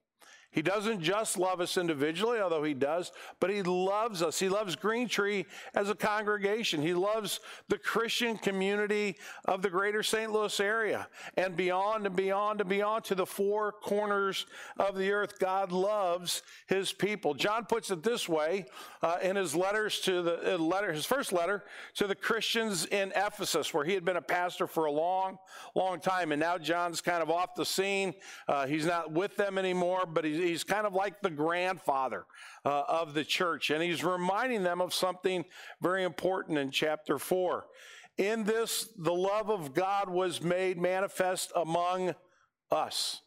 He 0.50 0.62
doesn't 0.62 1.02
just 1.02 1.36
love 1.36 1.60
us 1.60 1.76
individually, 1.76 2.40
although 2.40 2.64
he 2.64 2.72
does, 2.72 3.12
but 3.38 3.50
he 3.50 3.62
loves 3.62 4.22
us. 4.22 4.38
He 4.38 4.48
loves 4.48 4.76
Green 4.76 5.06
Tree 5.06 5.44
as 5.74 5.90
a 5.90 5.94
congregation. 5.94 6.80
He 6.80 6.94
loves 6.94 7.40
the 7.68 7.76
Christian 7.76 8.38
community 8.38 9.16
of 9.44 9.60
the 9.60 9.68
greater 9.68 10.02
St. 10.02 10.32
Louis 10.32 10.58
area 10.58 11.06
and 11.36 11.54
beyond 11.54 12.06
and 12.06 12.16
beyond 12.16 12.62
and 12.62 12.68
beyond 12.68 13.04
to 13.04 13.14
the 13.14 13.26
four 13.26 13.72
corners 13.72 14.46
of 14.78 14.96
the 14.96 15.12
earth. 15.12 15.38
God 15.38 15.70
loves 15.70 16.42
his 16.66 16.94
people. 16.94 17.34
John 17.34 17.66
puts 17.66 17.90
it 17.90 18.02
this 18.02 18.26
way 18.26 18.64
uh, 19.02 19.18
in 19.22 19.36
his 19.36 19.54
letters 19.54 20.00
to 20.00 20.22
the 20.22 20.54
uh, 20.54 20.58
letter, 20.58 20.92
his 20.92 21.04
first 21.04 21.30
letter 21.30 21.64
to 21.96 22.06
the 22.06 22.14
Christians 22.14 22.86
in 22.86 23.12
Ephesus, 23.14 23.74
where 23.74 23.84
he 23.84 23.92
had 23.92 24.04
been 24.04 24.16
a 24.16 24.22
pastor 24.22 24.66
for 24.66 24.86
a 24.86 24.92
long, 24.92 25.38
long 25.74 26.00
time. 26.00 26.32
And 26.32 26.40
now 26.40 26.56
John's 26.56 27.02
kind 27.02 27.22
of 27.22 27.30
off 27.30 27.54
the 27.54 27.66
scene. 27.66 28.14
Uh, 28.48 28.66
he's 28.66 28.86
not 28.86 29.12
with 29.12 29.36
them 29.36 29.58
anymore, 29.58 30.06
but 30.06 30.24
he's 30.24 30.37
he's 30.38 30.64
kind 30.64 30.86
of 30.86 30.94
like 30.94 31.20
the 31.20 31.30
grandfather 31.30 32.24
uh, 32.64 32.82
of 32.88 33.14
the 33.14 33.24
church, 33.24 33.70
and 33.70 33.82
he's 33.82 34.04
reminding 34.04 34.62
them 34.62 34.80
of 34.80 34.94
something 34.94 35.44
very 35.80 36.04
important 36.04 36.58
in 36.58 36.70
chapter 36.70 37.18
4. 37.18 37.66
In 38.16 38.44
this, 38.44 38.88
the 38.98 39.14
love 39.14 39.50
of 39.50 39.74
God 39.74 40.10
was 40.10 40.42
made 40.42 40.78
manifest 40.78 41.52
among 41.54 42.14
us. 42.70 43.22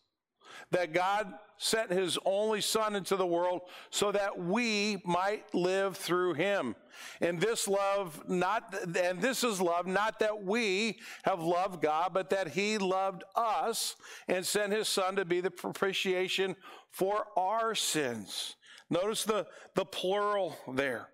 That 0.71 0.93
God 0.93 1.33
sent 1.57 1.91
his 1.91 2.17
only 2.25 2.59
Son 2.59 2.95
into 2.95 3.15
the 3.15 3.25
world 3.25 3.61
so 3.89 4.11
that 4.11 4.37
we 4.37 5.01
might 5.05 5.53
live 5.53 5.95
through 5.95 6.33
him. 6.33 6.75
And 7.19 7.39
this 7.39 7.67
love, 7.67 8.21
not, 8.27 8.75
and 8.97 9.21
this 9.21 9.43
is 9.43 9.61
love, 9.61 9.87
not 9.87 10.19
that 10.19 10.43
we 10.43 10.99
have 11.23 11.41
loved 11.41 11.81
God, 11.81 12.11
but 12.13 12.29
that 12.31 12.49
He 12.49 12.77
loved 12.77 13.23
us 13.35 13.95
and 14.27 14.45
sent 14.45 14.73
His 14.73 14.87
Son 14.87 15.15
to 15.15 15.25
be 15.25 15.41
the 15.41 15.51
propitiation 15.51 16.55
for 16.89 17.25
our 17.37 17.75
sins. 17.75 18.55
Notice 18.89 19.23
the, 19.23 19.47
the 19.75 19.85
plural 19.85 20.57
there. 20.67 21.09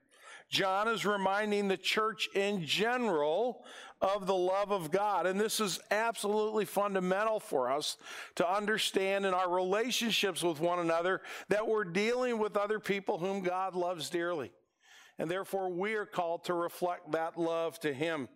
John 0.49 0.87
is 0.87 1.05
reminding 1.05 1.67
the 1.67 1.77
church 1.77 2.29
in 2.33 2.65
general 2.65 3.65
of 4.01 4.27
the 4.27 4.35
love 4.35 4.71
of 4.71 4.91
God. 4.91 5.25
And 5.25 5.39
this 5.39 5.59
is 5.59 5.79
absolutely 5.91 6.65
fundamental 6.65 7.39
for 7.39 7.71
us 7.71 7.97
to 8.35 8.49
understand 8.49 9.25
in 9.25 9.33
our 9.33 9.53
relationships 9.53 10.43
with 10.43 10.59
one 10.59 10.79
another 10.79 11.21
that 11.49 11.67
we're 11.67 11.83
dealing 11.83 12.37
with 12.37 12.55
other 12.55 12.79
people 12.79 13.17
whom 13.17 13.41
God 13.41 13.75
loves 13.75 14.09
dearly. 14.09 14.51
And 15.19 15.29
therefore, 15.29 15.69
we 15.69 15.95
are 15.95 16.05
called 16.05 16.43
to 16.45 16.53
reflect 16.53 17.11
that 17.11 17.37
love 17.37 17.79
to 17.79 17.93
Him 17.93 18.29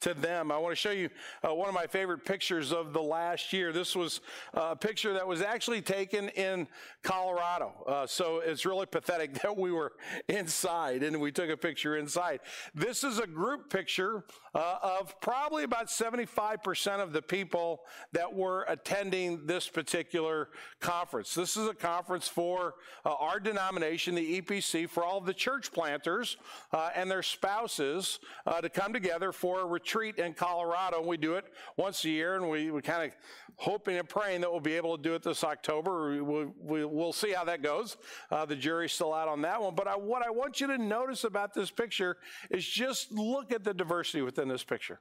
to 0.00 0.14
them. 0.14 0.52
I 0.52 0.58
want 0.58 0.72
to 0.72 0.76
show 0.76 0.92
you 0.92 1.10
uh, 1.42 1.54
one 1.54 1.68
of 1.68 1.74
my 1.74 1.86
favorite 1.86 2.24
pictures 2.24 2.72
of 2.72 2.92
the 2.92 3.02
last 3.02 3.52
year. 3.52 3.72
This 3.72 3.96
was 3.96 4.20
a 4.54 4.76
picture 4.76 5.12
that 5.14 5.26
was 5.26 5.42
actually 5.42 5.82
taken 5.82 6.28
in 6.30 6.68
Colorado. 7.02 7.72
Uh, 7.86 8.06
so 8.06 8.38
it's 8.38 8.64
really 8.64 8.86
pathetic 8.86 9.34
that 9.42 9.56
we 9.56 9.72
were 9.72 9.92
inside 10.28 11.02
and 11.02 11.20
we 11.20 11.32
took 11.32 11.50
a 11.50 11.56
picture 11.56 11.96
inside. 11.96 12.40
This 12.74 13.02
is 13.02 13.18
a 13.18 13.26
group 13.26 13.70
picture 13.70 14.24
uh, 14.54 14.78
of 14.82 15.20
probably 15.20 15.64
about 15.64 15.88
75% 15.88 17.00
of 17.00 17.12
the 17.12 17.22
people 17.22 17.80
that 18.12 18.32
were 18.32 18.64
attending 18.68 19.46
this 19.46 19.68
particular 19.68 20.48
conference. 20.80 21.34
This 21.34 21.56
is 21.56 21.68
a 21.68 21.74
conference 21.74 22.28
for 22.28 22.74
uh, 23.04 23.14
our 23.14 23.40
denomination, 23.40 24.14
the 24.14 24.40
EPC, 24.40 24.88
for 24.88 25.02
all 25.02 25.18
of 25.18 25.26
the 25.26 25.34
church 25.34 25.72
planters 25.72 26.36
uh, 26.72 26.90
and 26.94 27.10
their 27.10 27.22
spouses 27.22 28.20
uh, 28.46 28.60
to 28.60 28.68
come 28.68 28.92
together 28.92 29.32
for 29.32 29.60
a 29.60 29.66
retreat 29.66 29.87
in 30.18 30.34
Colorado. 30.34 30.98
and 30.98 31.06
We 31.06 31.16
do 31.16 31.34
it 31.34 31.44
once 31.76 32.04
a 32.04 32.10
year, 32.10 32.36
and 32.36 32.48
we, 32.48 32.70
we 32.70 32.82
kind 32.82 33.04
of 33.04 33.16
hoping 33.56 33.96
and 33.96 34.08
praying 34.08 34.40
that 34.42 34.50
we'll 34.50 34.60
be 34.60 34.74
able 34.74 34.96
to 34.96 35.02
do 35.02 35.14
it 35.14 35.22
this 35.22 35.44
October. 35.44 36.22
We, 36.22 36.44
we, 36.44 36.84
will 36.84 37.12
see 37.12 37.32
how 37.32 37.44
that 37.44 37.62
goes. 37.62 37.96
Uh, 38.30 38.44
the 38.44 38.56
jury's 38.56 38.92
still 38.92 39.12
out 39.12 39.28
on 39.28 39.42
that 39.42 39.60
one. 39.60 39.74
But 39.74 39.88
I, 39.88 39.96
what 39.96 40.22
I 40.24 40.30
want 40.30 40.60
you 40.60 40.66
to 40.68 40.78
notice 40.78 41.24
about 41.24 41.54
this 41.54 41.70
picture 41.70 42.18
is 42.50 42.66
just 42.66 43.10
look 43.12 43.52
at 43.52 43.64
the 43.64 43.74
diversity 43.74 44.22
within 44.22 44.48
this 44.48 44.64
picture. 44.64 45.00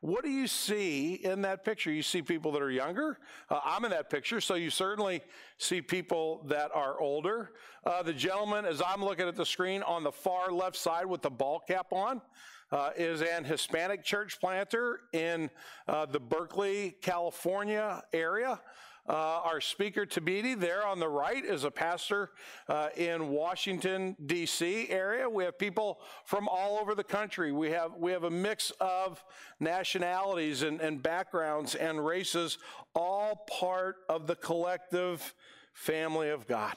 What 0.00 0.22
do 0.22 0.30
you 0.30 0.46
see 0.46 1.14
in 1.14 1.42
that 1.42 1.64
picture? 1.64 1.90
You 1.90 2.04
see 2.04 2.22
people 2.22 2.52
that 2.52 2.62
are 2.62 2.70
younger. 2.70 3.18
Uh, 3.50 3.58
I'm 3.64 3.84
in 3.84 3.90
that 3.90 4.10
picture, 4.10 4.40
so 4.40 4.54
you 4.54 4.70
certainly 4.70 5.22
see 5.58 5.82
people 5.82 6.44
that 6.46 6.70
are 6.72 7.00
older. 7.00 7.50
Uh, 7.84 8.04
the 8.04 8.12
gentleman, 8.12 8.64
as 8.64 8.80
I'm 8.80 9.04
looking 9.04 9.26
at 9.26 9.34
the 9.34 9.46
screen 9.46 9.82
on 9.82 10.04
the 10.04 10.12
far 10.12 10.52
left 10.52 10.76
side 10.76 11.06
with 11.06 11.22
the 11.22 11.30
ball 11.30 11.60
cap 11.66 11.88
on, 11.92 12.22
uh, 12.70 12.90
is 12.96 13.22
an 13.22 13.44
Hispanic 13.44 14.04
church 14.04 14.40
planter 14.40 15.00
in 15.12 15.50
uh, 15.86 16.06
the 16.06 16.20
Berkeley, 16.20 16.96
California 17.00 18.02
area. 18.12 18.60
Uh, 19.08 19.40
our 19.42 19.60
speaker, 19.60 20.04
Thabiti, 20.04 20.58
there 20.58 20.86
on 20.86 20.98
the 20.98 21.08
right 21.08 21.42
is 21.42 21.64
a 21.64 21.70
pastor 21.70 22.32
uh, 22.68 22.88
in 22.94 23.28
Washington, 23.28 24.14
D.C. 24.26 24.90
area. 24.90 25.26
We 25.28 25.44
have 25.44 25.58
people 25.58 26.00
from 26.26 26.46
all 26.46 26.78
over 26.78 26.94
the 26.94 27.04
country. 27.04 27.50
We 27.50 27.70
have, 27.70 27.92
we 27.96 28.12
have 28.12 28.24
a 28.24 28.30
mix 28.30 28.70
of 28.82 29.24
nationalities 29.60 30.62
and, 30.62 30.82
and 30.82 31.02
backgrounds 31.02 31.74
and 31.74 32.04
races, 32.04 32.58
all 32.94 33.46
part 33.48 33.96
of 34.10 34.26
the 34.26 34.36
collective 34.36 35.34
family 35.72 36.28
of 36.28 36.46
God 36.46 36.74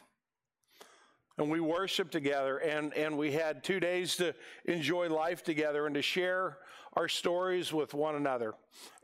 and 1.38 1.50
we 1.50 1.60
worshiped 1.60 2.12
together 2.12 2.58
and, 2.58 2.94
and 2.94 3.18
we 3.18 3.32
had 3.32 3.64
two 3.64 3.80
days 3.80 4.16
to 4.18 4.34
enjoy 4.66 5.10
life 5.10 5.44
together 5.44 5.86
and 5.86 5.96
to 5.96 6.02
share 6.02 6.58
our 6.94 7.08
stories 7.08 7.72
with 7.72 7.94
one 7.94 8.16
another. 8.16 8.54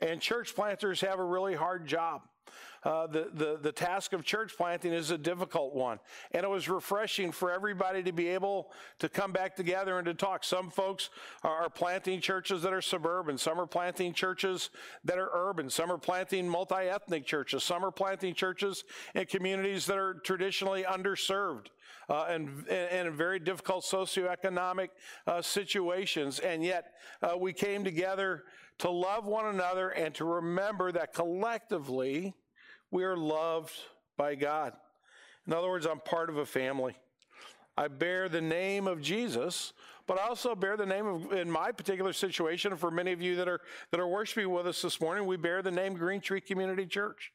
And 0.01 0.21
church 0.21 0.55
planters 0.55 1.01
have 1.01 1.19
a 1.19 1.23
really 1.23 1.55
hard 1.55 1.85
job. 1.87 2.21
Uh, 2.83 3.07
the, 3.07 3.29
the, 3.33 3.59
the 3.61 3.71
task 3.71 4.13
of 4.13 4.23
church 4.23 4.55
planting 4.55 4.93
is 4.93 5.11
a 5.11 5.17
difficult 5.17 5.73
one. 5.73 5.99
And 6.31 6.43
it 6.43 6.49
was 6.49 6.69
refreshing 6.69 7.31
for 7.31 7.51
everybody 7.51 8.03
to 8.03 8.11
be 8.11 8.27
able 8.29 8.71
to 8.99 9.09
come 9.09 9.31
back 9.31 9.55
together 9.55 9.97
and 9.97 10.05
to 10.05 10.13
talk. 10.13 10.43
Some 10.43 10.69
folks 10.69 11.09
are 11.43 11.69
planting 11.69 12.21
churches 12.21 12.61
that 12.61 12.73
are 12.73 12.81
suburban. 12.81 13.37
Some 13.37 13.59
are 13.59 13.65
planting 13.65 14.13
churches 14.13 14.69
that 15.03 15.17
are 15.17 15.29
urban. 15.33 15.69
Some 15.69 15.91
are 15.91 15.97
planting 15.97 16.47
multi 16.47 16.75
ethnic 16.75 17.25
churches. 17.25 17.63
Some 17.63 17.83
are 17.83 17.91
planting 17.91 18.33
churches 18.33 18.83
in 19.15 19.25
communities 19.25 19.85
that 19.87 19.97
are 19.97 20.15
traditionally 20.15 20.83
underserved. 20.83 21.67
Uh, 22.09 22.25
and, 22.29 22.65
and, 22.69 23.09
in 23.09 23.13
very 23.13 23.37
difficult 23.37 23.83
socioeconomic 23.83 24.89
uh, 25.25 25.41
situations. 25.41 26.39
And 26.39 26.63
yet, 26.63 26.93
uh, 27.21 27.37
we 27.37 27.51
came 27.51 27.83
together 27.83 28.43
to 28.79 28.89
love 28.89 29.25
one 29.25 29.47
another 29.47 29.89
and 29.89 30.13
to 30.15 30.25
remember 30.25 30.91
that 30.93 31.13
collectively, 31.13 32.33
we 32.91 33.03
are 33.03 33.17
loved 33.17 33.73
by 34.17 34.35
God. 34.35 34.73
In 35.45 35.53
other 35.53 35.67
words, 35.67 35.85
I'm 35.85 35.99
part 35.99 36.29
of 36.29 36.37
a 36.37 36.45
family. 36.45 36.95
I 37.77 37.87
bear 37.87 38.27
the 38.27 38.41
name 38.41 38.87
of 38.87 39.01
Jesus, 39.01 39.71
but 40.07 40.19
I 40.19 40.27
also 40.27 40.55
bear 40.55 40.77
the 40.77 40.85
name 40.85 41.05
of, 41.05 41.31
in 41.31 41.49
my 41.49 41.71
particular 41.71 42.11
situation, 42.11 42.75
for 42.75 42.89
many 42.89 43.11
of 43.11 43.21
you 43.21 43.35
that 43.35 43.47
are, 43.47 43.61
that 43.91 43.99
are 43.99 44.07
worshiping 44.07 44.49
with 44.49 44.65
us 44.65 44.81
this 44.81 44.99
morning, 44.99 45.25
we 45.25 45.37
bear 45.37 45.61
the 45.61 45.71
name 45.71 45.93
Green 45.93 46.19
Tree 46.19 46.41
Community 46.41 46.85
Church. 46.85 47.31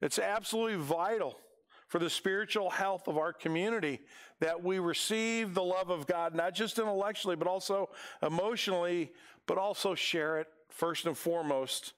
It's 0.00 0.18
absolutely 0.18 0.76
vital 0.76 1.36
for 1.88 1.98
the 1.98 2.10
spiritual 2.10 2.70
health 2.70 3.08
of 3.08 3.18
our 3.18 3.32
community 3.32 4.00
that 4.40 4.62
we 4.62 4.78
receive 4.78 5.54
the 5.54 5.64
love 5.64 5.90
of 5.90 6.06
God, 6.06 6.34
not 6.34 6.54
just 6.54 6.78
intellectually, 6.78 7.34
but 7.34 7.48
also 7.48 7.88
emotionally, 8.22 9.10
but 9.46 9.58
also 9.58 9.94
share 9.94 10.38
it 10.38 10.46
first 10.68 11.06
and 11.06 11.16
foremost 11.16 11.94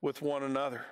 with 0.00 0.22
one 0.22 0.44
another. 0.44 0.86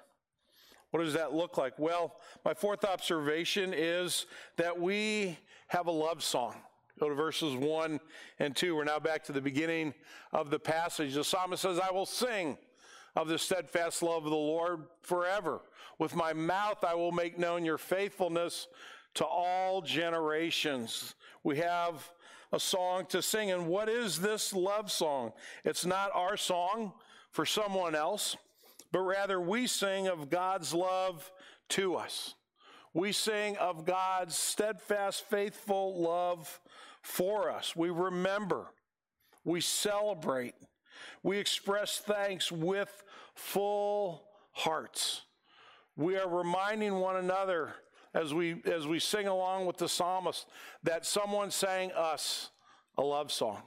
What 0.90 1.00
does 1.00 1.14
that 1.14 1.32
look 1.32 1.56
like? 1.56 1.78
Well, 1.78 2.16
my 2.44 2.54
fourth 2.54 2.84
observation 2.84 3.72
is 3.74 4.26
that 4.56 4.78
we 4.78 5.38
have 5.68 5.86
a 5.86 5.92
love 5.92 6.22
song. 6.22 6.56
Go 6.98 7.08
to 7.08 7.14
verses 7.14 7.54
1 7.54 8.00
and 8.40 8.56
2. 8.56 8.76
We're 8.76 8.84
now 8.84 8.98
back 8.98 9.24
to 9.24 9.32
the 9.32 9.40
beginning 9.40 9.94
of 10.32 10.50
the 10.50 10.58
passage. 10.58 11.14
The 11.14 11.24
psalmist 11.24 11.62
says, 11.62 11.78
I 11.78 11.92
will 11.92 12.06
sing 12.06 12.58
of 13.16 13.28
the 13.28 13.38
steadfast 13.38 14.02
love 14.02 14.24
of 14.24 14.30
the 14.30 14.36
Lord 14.36 14.84
forever. 15.02 15.60
With 15.98 16.14
my 16.14 16.32
mouth 16.32 16.84
I 16.84 16.94
will 16.94 17.12
make 17.12 17.38
known 17.38 17.64
your 17.64 17.78
faithfulness 17.78 18.68
to 19.14 19.24
all 19.24 19.82
generations. 19.82 21.14
We 21.42 21.58
have 21.58 22.10
a 22.52 22.60
song 22.60 23.06
to 23.06 23.22
sing. 23.22 23.50
And 23.50 23.66
what 23.66 23.88
is 23.88 24.20
this 24.20 24.52
love 24.52 24.90
song? 24.90 25.32
It's 25.64 25.86
not 25.86 26.10
our 26.14 26.36
song 26.36 26.92
for 27.30 27.46
someone 27.46 27.94
else 27.94 28.36
but 28.92 29.00
rather 29.00 29.40
we 29.40 29.66
sing 29.66 30.08
of 30.08 30.30
God's 30.30 30.74
love 30.74 31.30
to 31.70 31.96
us. 31.96 32.34
We 32.92 33.12
sing 33.12 33.56
of 33.58 33.84
God's 33.84 34.34
steadfast, 34.36 35.24
faithful 35.28 36.00
love 36.00 36.60
for 37.02 37.50
us. 37.50 37.76
We 37.76 37.90
remember, 37.90 38.66
we 39.44 39.60
celebrate, 39.60 40.54
we 41.22 41.38
express 41.38 41.98
thanks 41.98 42.50
with 42.50 43.02
full 43.34 44.24
hearts. 44.52 45.22
We 45.96 46.16
are 46.16 46.28
reminding 46.28 46.94
one 46.96 47.16
another 47.16 47.74
as 48.12 48.34
we 48.34 48.60
as 48.64 48.86
we 48.86 48.98
sing 48.98 49.28
along 49.28 49.66
with 49.66 49.76
the 49.76 49.88
psalmist 49.88 50.46
that 50.82 51.06
someone 51.06 51.50
sang 51.50 51.92
us 51.92 52.50
a 52.98 53.02
love 53.02 53.30
song. 53.30 53.62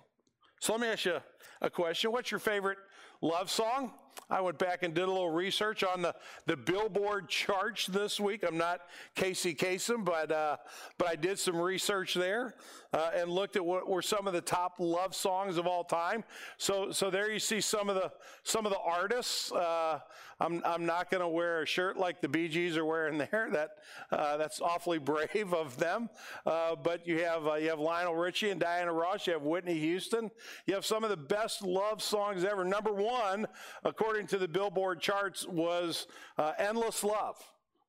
So 0.60 0.74
let 0.74 0.82
me 0.82 0.88
ask 0.88 1.06
you 1.06 1.18
a 1.62 1.70
question. 1.70 2.12
What's 2.12 2.32
your 2.32 2.40
favorite 2.40 2.78
love 3.22 3.50
song? 3.50 3.92
I 4.30 4.42
went 4.42 4.58
back 4.58 4.84
and 4.84 4.94
did 4.94 5.04
a 5.04 5.12
little 5.12 5.30
research 5.30 5.84
on 5.84 6.02
the, 6.02 6.16
the 6.46 6.58
Billboard 6.58 7.30
charts 7.30 7.88
this 7.88 8.20
week. 8.20 8.44
I'm 8.48 8.58
not 8.58 8.82
Casey 9.16 9.54
Kasem, 9.54 10.04
but, 10.04 10.32
uh, 10.32 10.58
but 10.98 11.08
I 11.08 11.16
did 11.16 11.40
some 11.40 11.58
research 11.58 12.14
there 12.14 12.56
uh, 12.94 13.10
and 13.16 13.30
looked 13.32 13.56
at 13.56 13.66
what 13.66 13.90
were 13.90 14.02
some 14.02 14.28
of 14.28 14.34
the 14.34 14.42
top 14.42 14.76
love 14.80 15.16
songs 15.16 15.58
of 15.58 15.66
all 15.66 15.84
time. 15.84 16.24
So, 16.58 16.92
so 16.92 17.10
there 17.10 17.32
you 17.32 17.40
see 17.40 17.60
some 17.60 17.90
of 17.90 17.96
the, 17.96 18.12
some 18.44 18.66
of 18.66 18.72
the 18.72 18.80
artists. 18.80 19.52
Uh, 19.52 20.00
I'm, 20.40 20.62
I'm 20.66 20.86
not 20.86 21.10
going 21.10 21.22
to 21.22 21.28
wear 21.28 21.64
a 21.64 21.66
shirt 21.66 21.98
like 21.98 22.22
the 22.22 22.28
Bee 22.28 22.48
Gees 22.48 22.78
are 22.78 22.86
wearing 22.86 23.18
there. 23.32 23.50
That, 23.52 23.78
uh, 24.12 24.38
that's 24.38 24.62
awfully 24.62 25.00
brave 25.00 25.54
of 25.54 25.78
them. 25.78 26.10
Uh, 26.46 26.76
but 26.76 27.08
you 27.08 27.24
have, 27.24 27.48
uh, 27.48 27.56
you 27.56 27.70
have 27.70 27.80
Lionel 27.80 28.16
Richie 28.16 28.52
and 28.52 28.60
Diana 28.60 28.94
Ross. 28.94 29.26
You 29.26 29.34
have 29.34 29.44
Whitney 29.44 29.80
Houston. 29.80 30.30
You 30.68 30.76
have 30.76 30.86
some 30.86 31.04
of 31.04 31.10
the 31.10 31.18
best 31.18 31.64
love 31.64 32.02
songs 32.02 32.44
ever. 32.44 32.64
Number 32.64 32.94
one, 32.94 33.48
according 33.84 34.28
to 34.28 34.38
the 34.38 34.48
Billboard 34.48 35.02
charts, 35.02 35.48
was 35.48 36.08
uh, 36.38 36.54
Endless 36.58 37.04
Love. 37.04 37.38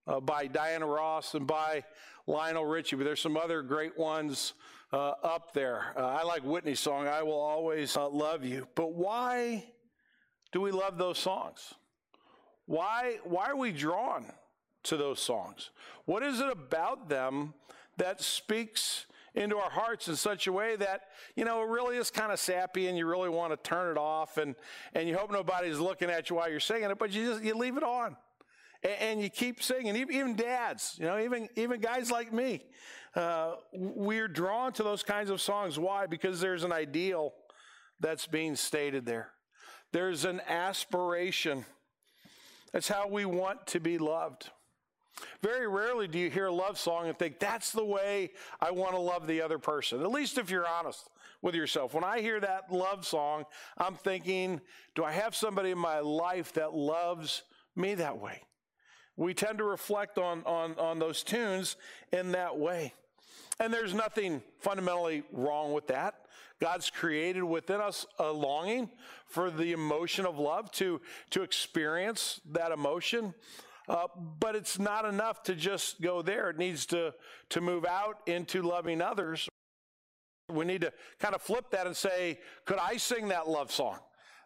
Uh, 0.06 0.20
by 0.20 0.46
Diana 0.46 0.84
Ross 0.86 1.32
and 1.32 1.46
by 1.46 1.82
Lionel 2.26 2.66
Richie, 2.66 2.96
but 2.96 3.04
there's 3.04 3.22
some 3.22 3.38
other 3.38 3.62
great 3.62 3.98
ones 3.98 4.52
uh, 4.94 5.14
up 5.24 5.52
there. 5.52 5.92
Uh, 5.96 6.06
I 6.06 6.22
like 6.22 6.44
Whitney's 6.44 6.78
song, 6.78 7.08
I 7.08 7.24
Will 7.24 7.32
Always 7.32 7.96
uh, 7.96 8.08
Love 8.08 8.44
You. 8.44 8.68
But 8.76 8.92
why 8.92 9.64
do 10.52 10.60
we 10.60 10.70
love 10.70 10.98
those 10.98 11.18
songs? 11.18 11.74
Why, 12.66 13.18
why 13.24 13.46
are 13.46 13.56
we 13.56 13.72
drawn 13.72 14.26
to 14.84 14.96
those 14.96 15.18
songs? 15.18 15.70
What 16.04 16.22
is 16.22 16.38
it 16.38 16.48
about 16.48 17.08
them 17.08 17.54
that 17.96 18.22
speaks 18.22 19.06
into 19.34 19.56
our 19.56 19.70
hearts 19.70 20.06
in 20.06 20.14
such 20.14 20.46
a 20.46 20.52
way 20.52 20.76
that, 20.76 21.08
you 21.34 21.44
know, 21.44 21.60
it 21.62 21.68
really 21.68 21.96
is 21.96 22.08
kind 22.08 22.30
of 22.30 22.38
sappy 22.38 22.86
and 22.86 22.96
you 22.96 23.04
really 23.04 23.28
want 23.28 23.50
to 23.52 23.68
turn 23.68 23.90
it 23.90 23.98
off 23.98 24.38
and, 24.38 24.54
and 24.94 25.08
you 25.08 25.16
hope 25.16 25.32
nobody's 25.32 25.80
looking 25.80 26.08
at 26.08 26.30
you 26.30 26.36
while 26.36 26.48
you're 26.48 26.60
singing 26.60 26.88
it, 26.88 26.98
but 27.00 27.10
you 27.10 27.32
just, 27.32 27.42
you 27.42 27.56
leave 27.56 27.76
it 27.76 27.82
on. 27.82 28.16
And, 28.84 28.92
and 29.00 29.20
you 29.20 29.28
keep 29.28 29.60
singing, 29.60 29.96
even 29.96 30.36
dads, 30.36 30.94
you 31.00 31.06
know, 31.06 31.18
even, 31.18 31.48
even 31.56 31.80
guys 31.80 32.12
like 32.12 32.32
me, 32.32 32.62
uh, 33.14 33.54
we're 33.72 34.28
drawn 34.28 34.72
to 34.74 34.82
those 34.82 35.02
kinds 35.02 35.30
of 35.30 35.40
songs. 35.40 35.78
Why? 35.78 36.06
Because 36.06 36.40
there's 36.40 36.64
an 36.64 36.72
ideal 36.72 37.32
that's 38.00 38.26
being 38.26 38.56
stated 38.56 39.06
there. 39.06 39.30
There's 39.92 40.24
an 40.24 40.40
aspiration. 40.48 41.64
That's 42.72 42.88
how 42.88 43.08
we 43.08 43.24
want 43.24 43.66
to 43.68 43.80
be 43.80 43.98
loved. 43.98 44.50
Very 45.42 45.68
rarely 45.68 46.08
do 46.08 46.18
you 46.18 46.28
hear 46.28 46.46
a 46.46 46.52
love 46.52 46.76
song 46.76 47.08
and 47.08 47.16
think, 47.16 47.38
that's 47.38 47.70
the 47.70 47.84
way 47.84 48.32
I 48.60 48.72
want 48.72 48.92
to 48.92 48.98
love 48.98 49.28
the 49.28 49.42
other 49.42 49.58
person. 49.58 50.00
At 50.00 50.10
least 50.10 50.38
if 50.38 50.50
you're 50.50 50.66
honest 50.66 51.08
with 51.40 51.54
yourself. 51.54 51.94
When 51.94 52.02
I 52.02 52.20
hear 52.20 52.40
that 52.40 52.72
love 52.72 53.06
song, 53.06 53.44
I'm 53.78 53.94
thinking, 53.94 54.60
do 54.96 55.04
I 55.04 55.12
have 55.12 55.36
somebody 55.36 55.70
in 55.70 55.78
my 55.78 56.00
life 56.00 56.54
that 56.54 56.74
loves 56.74 57.42
me 57.76 57.94
that 57.94 58.18
way? 58.18 58.42
We 59.16 59.34
tend 59.34 59.58
to 59.58 59.64
reflect 59.64 60.18
on, 60.18 60.42
on, 60.44 60.76
on 60.78 60.98
those 60.98 61.22
tunes 61.22 61.76
in 62.12 62.32
that 62.32 62.58
way. 62.58 62.94
And 63.60 63.72
there's 63.72 63.94
nothing 63.94 64.42
fundamentally 64.58 65.22
wrong 65.32 65.72
with 65.72 65.86
that. 65.88 66.26
God's 66.60 66.90
created 66.90 67.44
within 67.44 67.80
us 67.80 68.06
a 68.18 68.30
longing 68.30 68.90
for 69.26 69.50
the 69.50 69.72
emotion 69.72 70.26
of 70.26 70.38
love 70.38 70.70
to, 70.72 71.00
to 71.30 71.42
experience 71.42 72.40
that 72.52 72.72
emotion. 72.72 73.34
Uh, 73.88 74.06
but 74.40 74.56
it's 74.56 74.78
not 74.78 75.04
enough 75.04 75.42
to 75.42 75.54
just 75.54 76.00
go 76.00 76.22
there. 76.22 76.50
It 76.50 76.58
needs 76.58 76.86
to, 76.86 77.14
to 77.50 77.60
move 77.60 77.84
out 77.84 78.18
into 78.26 78.62
loving 78.62 79.02
others. 79.02 79.48
We 80.48 80.64
need 80.64 80.80
to 80.82 80.92
kind 81.18 81.34
of 81.34 81.42
flip 81.42 81.70
that 81.70 81.86
and 81.86 81.96
say, 81.96 82.40
could 82.64 82.78
I 82.78 82.96
sing 82.96 83.28
that 83.28 83.48
love 83.48 83.70
song? 83.70 83.98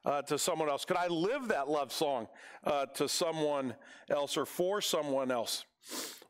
Uh, 0.04 0.22
to 0.22 0.38
someone 0.38 0.68
else? 0.68 0.84
Could 0.84 0.96
I 0.96 1.08
live 1.08 1.48
that 1.48 1.68
love 1.68 1.92
song 1.92 2.28
uh, 2.64 2.86
to 2.94 3.08
someone 3.08 3.74
else 4.08 4.36
or 4.36 4.46
for 4.46 4.80
someone 4.80 5.30
else? 5.30 5.64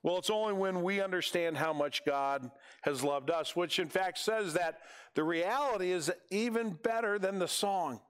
Well, 0.02 0.18
it's 0.18 0.30
only 0.30 0.52
when 0.52 0.82
we 0.82 1.00
understand 1.00 1.56
how 1.56 1.72
much 1.72 2.04
God 2.04 2.50
has 2.82 3.02
loved 3.02 3.30
us, 3.30 3.56
which 3.56 3.78
in 3.78 3.88
fact 3.88 4.18
says 4.18 4.54
that 4.54 4.80
the 5.14 5.24
reality 5.24 5.90
is 5.90 6.10
even 6.30 6.70
better 6.70 7.18
than 7.18 7.38
the 7.38 7.48
song 7.48 8.00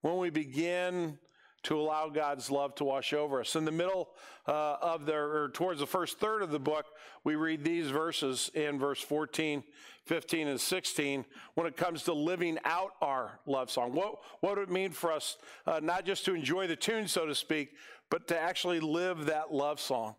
when 0.00 0.16
we 0.16 0.30
begin 0.30 1.18
to 1.64 1.78
allow 1.78 2.08
God's 2.08 2.50
love 2.50 2.74
to 2.76 2.84
wash 2.84 3.12
over 3.12 3.40
us. 3.40 3.56
In 3.56 3.64
the 3.64 3.72
middle 3.72 4.08
uh, 4.46 4.76
of 4.80 5.06
the, 5.06 5.14
or 5.14 5.50
towards 5.52 5.80
the 5.80 5.86
first 5.86 6.18
third 6.18 6.42
of 6.42 6.50
the 6.50 6.58
book, 6.58 6.86
we 7.24 7.34
read 7.34 7.64
these 7.64 7.88
verses 7.88 8.50
in 8.54 8.78
verse 8.78 9.00
14, 9.02 9.62
15, 10.06 10.48
and 10.48 10.60
16 10.60 11.24
when 11.54 11.66
it 11.66 11.76
comes 11.76 12.04
to 12.04 12.12
living 12.12 12.58
out 12.64 12.92
our 13.02 13.40
love 13.44 13.70
song. 13.70 13.92
What, 13.92 14.20
what 14.40 14.56
would 14.56 14.68
it 14.68 14.72
mean 14.72 14.92
for 14.92 15.12
us 15.12 15.36
uh, 15.66 15.80
not 15.82 16.06
just 16.06 16.24
to 16.26 16.34
enjoy 16.34 16.68
the 16.68 16.76
tune, 16.76 17.08
so 17.08 17.26
to 17.26 17.34
speak, 17.34 17.74
but 18.08 18.28
to 18.28 18.38
actually 18.38 18.80
live 18.80 19.26
that 19.26 19.52
love 19.52 19.80
song? 19.80 20.14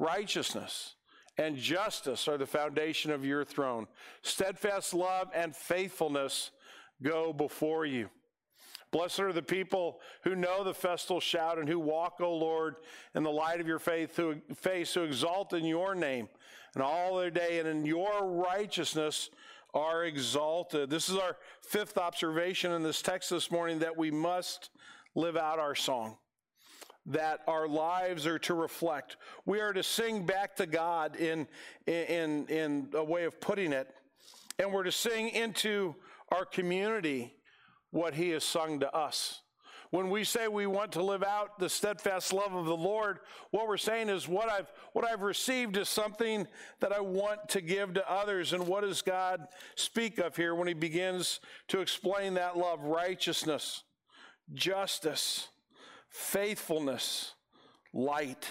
Righteousness 0.00 0.94
and 1.36 1.58
justice 1.58 2.26
are 2.26 2.38
the 2.38 2.46
foundation 2.46 3.10
of 3.10 3.22
your 3.22 3.44
throne. 3.44 3.86
Steadfast 4.22 4.94
love 4.94 5.28
and 5.34 5.54
faithfulness 5.54 6.50
go 7.02 7.34
before 7.34 7.84
you. 7.84 8.08
Blessed 8.92 9.20
are 9.20 9.32
the 9.32 9.42
people 9.42 10.00
who 10.24 10.34
know 10.34 10.64
the 10.64 10.72
festal 10.72 11.20
shout 11.20 11.58
and 11.58 11.68
who 11.68 11.78
walk, 11.78 12.16
O 12.20 12.34
Lord, 12.34 12.76
in 13.14 13.22
the 13.22 13.30
light 13.30 13.60
of 13.60 13.68
your 13.68 13.78
faith, 13.78 14.16
who, 14.16 14.36
face, 14.54 14.94
who 14.94 15.02
exalt 15.02 15.52
in 15.52 15.66
your 15.66 15.94
name 15.94 16.28
and 16.74 16.82
all 16.82 17.16
their 17.16 17.30
day, 17.30 17.58
and 17.58 17.68
in 17.68 17.84
your 17.84 18.26
righteousness 18.26 19.28
are 19.74 20.04
exalted. 20.04 20.88
This 20.88 21.10
is 21.10 21.16
our 21.16 21.36
fifth 21.60 21.98
observation 21.98 22.72
in 22.72 22.82
this 22.82 23.02
text 23.02 23.28
this 23.28 23.50
morning 23.50 23.80
that 23.80 23.98
we 23.98 24.10
must 24.10 24.70
live 25.14 25.36
out 25.36 25.58
our 25.58 25.74
song. 25.74 26.16
That 27.06 27.40
our 27.46 27.66
lives 27.66 28.26
are 28.26 28.38
to 28.40 28.54
reflect. 28.54 29.16
We 29.46 29.60
are 29.60 29.72
to 29.72 29.82
sing 29.82 30.26
back 30.26 30.56
to 30.56 30.66
God 30.66 31.16
in, 31.16 31.48
in, 31.86 32.46
in 32.46 32.90
a 32.94 33.02
way 33.02 33.24
of 33.24 33.40
putting 33.40 33.72
it. 33.72 33.88
And 34.58 34.72
we're 34.72 34.84
to 34.84 34.92
sing 34.92 35.30
into 35.30 35.94
our 36.30 36.44
community 36.44 37.34
what 37.90 38.14
he 38.14 38.30
has 38.30 38.44
sung 38.44 38.80
to 38.80 38.94
us. 38.94 39.40
When 39.90 40.08
we 40.08 40.22
say 40.22 40.46
we 40.46 40.66
want 40.66 40.92
to 40.92 41.02
live 41.02 41.24
out 41.24 41.58
the 41.58 41.68
steadfast 41.68 42.32
love 42.32 42.54
of 42.54 42.64
the 42.64 42.76
Lord, 42.76 43.18
what 43.50 43.66
we're 43.66 43.76
saying 43.76 44.08
is 44.08 44.28
what 44.28 44.48
I've 44.48 44.70
what 44.92 45.04
I've 45.04 45.22
received 45.22 45.76
is 45.76 45.88
something 45.88 46.46
that 46.78 46.92
I 46.92 47.00
want 47.00 47.48
to 47.48 47.60
give 47.60 47.94
to 47.94 48.10
others. 48.10 48.52
And 48.52 48.68
what 48.68 48.82
does 48.82 49.02
God 49.02 49.48
speak 49.74 50.18
of 50.18 50.36
here 50.36 50.54
when 50.54 50.68
he 50.68 50.74
begins 50.74 51.40
to 51.68 51.80
explain 51.80 52.34
that 52.34 52.56
love? 52.56 52.80
Righteousness, 52.82 53.82
justice, 54.54 55.48
faithfulness, 56.10 57.34
light. 57.92 58.50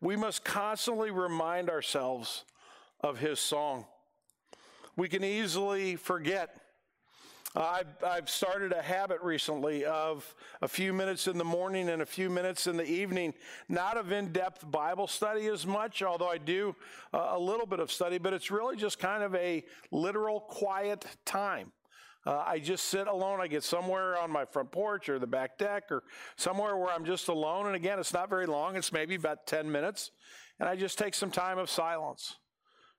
We 0.00 0.16
must 0.16 0.44
constantly 0.44 1.10
remind 1.10 1.68
ourselves 1.68 2.44
of 3.00 3.18
his 3.18 3.38
song. 3.38 3.84
We 4.96 5.08
can 5.08 5.22
easily 5.22 5.96
forget 5.96 6.62
I've, 7.54 8.30
started 8.30 8.72
a 8.72 8.80
habit 8.80 9.20
recently 9.20 9.84
of 9.84 10.34
a 10.62 10.68
few 10.68 10.94
minutes 10.94 11.26
in 11.26 11.36
the 11.36 11.44
morning 11.44 11.90
and 11.90 12.00
a 12.00 12.06
few 12.06 12.30
minutes 12.30 12.66
in 12.66 12.78
the 12.78 12.90
evening, 12.90 13.34
not 13.68 13.98
of 13.98 14.10
in 14.10 14.32
depth 14.32 14.70
Bible 14.70 15.06
study 15.06 15.48
as 15.48 15.66
much, 15.66 16.02
although 16.02 16.30
I 16.30 16.38
do 16.38 16.74
uh, 17.12 17.32
a 17.32 17.38
little 17.38 17.66
bit 17.66 17.78
of 17.78 17.92
study, 17.92 18.16
but 18.16 18.32
it's 18.32 18.50
really 18.50 18.76
just 18.76 18.98
kind 18.98 19.22
of 19.22 19.34
a 19.34 19.64
literal 19.90 20.40
quiet 20.40 21.04
time. 21.26 21.72
Uh, 22.24 22.42
I 22.46 22.58
just 22.58 22.84
sit 22.84 23.08
alone. 23.08 23.40
I 23.40 23.48
get 23.48 23.64
somewhere 23.64 24.16
on 24.16 24.30
my 24.30 24.44
front 24.44 24.70
porch 24.70 25.08
or 25.08 25.18
the 25.18 25.26
back 25.26 25.58
deck 25.58 25.84
or 25.90 26.04
somewhere 26.36 26.76
where 26.76 26.92
I'm 26.92 27.04
just 27.04 27.28
alone. 27.28 27.66
And 27.66 27.74
again, 27.74 27.98
it's 27.98 28.12
not 28.12 28.30
very 28.30 28.46
long, 28.46 28.76
it's 28.76 28.92
maybe 28.92 29.16
about 29.16 29.46
10 29.46 29.70
minutes. 29.70 30.12
And 30.60 30.68
I 30.68 30.76
just 30.76 30.98
take 30.98 31.14
some 31.14 31.30
time 31.30 31.58
of 31.58 31.68
silence. 31.68 32.36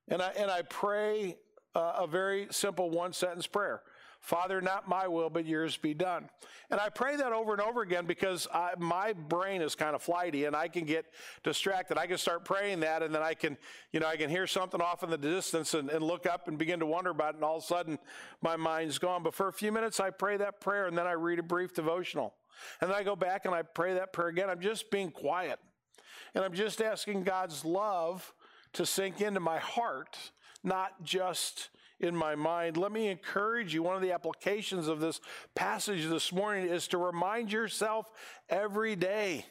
And 0.09 0.21
I, 0.21 0.31
and 0.31 0.51
I 0.51 0.63
pray 0.63 1.37
uh, 1.75 1.93
a 1.99 2.07
very 2.07 2.47
simple 2.51 2.89
one 2.89 3.13
sentence 3.13 3.47
prayer 3.47 3.81
Father, 4.23 4.61
not 4.61 4.87
my 4.87 5.05
will, 5.05 5.29
but 5.29 5.45
yours 5.45 5.75
be 5.75 5.93
done. 5.93 6.29
And 6.71 6.79
I 6.79 6.87
pray 6.87 7.17
that 7.17 7.33
over 7.33 7.51
and 7.51 7.61
over 7.61 7.81
again 7.81 8.05
because 8.05 8.47
I, 8.53 8.71
my 8.77 9.11
brain 9.11 9.61
is 9.61 9.75
kind 9.75 9.93
of 9.93 10.01
flighty 10.01 10.45
and 10.45 10.55
I 10.55 10.69
can 10.69 10.85
get 10.85 11.07
distracted. 11.43 11.97
I 11.97 12.07
can 12.07 12.17
start 12.17 12.45
praying 12.45 12.79
that 12.79 13.03
and 13.03 13.13
then 13.13 13.21
I 13.21 13.33
can, 13.33 13.57
you 13.91 13.99
know, 13.99 14.07
I 14.07 14.15
can 14.15 14.29
hear 14.29 14.47
something 14.47 14.79
off 14.81 15.03
in 15.03 15.09
the 15.09 15.17
distance 15.17 15.73
and, 15.73 15.89
and 15.89 16.01
look 16.01 16.25
up 16.25 16.47
and 16.47 16.57
begin 16.57 16.79
to 16.79 16.85
wonder 16.85 17.09
about 17.09 17.33
it. 17.33 17.35
And 17.35 17.43
all 17.43 17.57
of 17.57 17.63
a 17.63 17.67
sudden 17.67 17.99
my 18.41 18.55
mind's 18.55 18.97
gone. 18.97 19.23
But 19.23 19.33
for 19.33 19.49
a 19.49 19.53
few 19.53 19.73
minutes, 19.73 19.99
I 19.99 20.09
pray 20.09 20.37
that 20.37 20.61
prayer 20.61 20.87
and 20.87 20.97
then 20.97 21.05
I 21.05 21.11
read 21.11 21.39
a 21.39 21.43
brief 21.43 21.73
devotional. 21.73 22.33
And 22.79 22.89
then 22.89 22.97
I 22.97 23.03
go 23.03 23.17
back 23.17 23.43
and 23.43 23.53
I 23.53 23.63
pray 23.63 23.95
that 23.95 24.13
prayer 24.13 24.29
again. 24.29 24.49
I'm 24.49 24.61
just 24.61 24.89
being 24.89 25.11
quiet. 25.11 25.59
And 26.33 26.45
I'm 26.45 26.53
just 26.53 26.81
asking 26.81 27.23
God's 27.23 27.65
love 27.65 28.33
to 28.71 28.85
sink 28.85 29.19
into 29.19 29.41
my 29.41 29.59
heart, 29.59 30.17
not 30.63 31.03
just 31.03 31.71
in 31.99 32.15
my 32.15 32.35
mind. 32.35 32.77
Let 32.77 32.91
me 32.91 33.07
encourage 33.07 33.73
you. 33.73 33.83
One 33.83 33.95
of 33.95 34.01
the 34.01 34.11
applications 34.11 34.87
of 34.87 34.99
this 34.99 35.21
passage 35.55 36.07
this 36.07 36.31
morning 36.31 36.67
is 36.67 36.87
to 36.89 36.97
remind 36.97 37.51
yourself 37.51 38.11
every 38.49 38.95
day. 38.95 39.45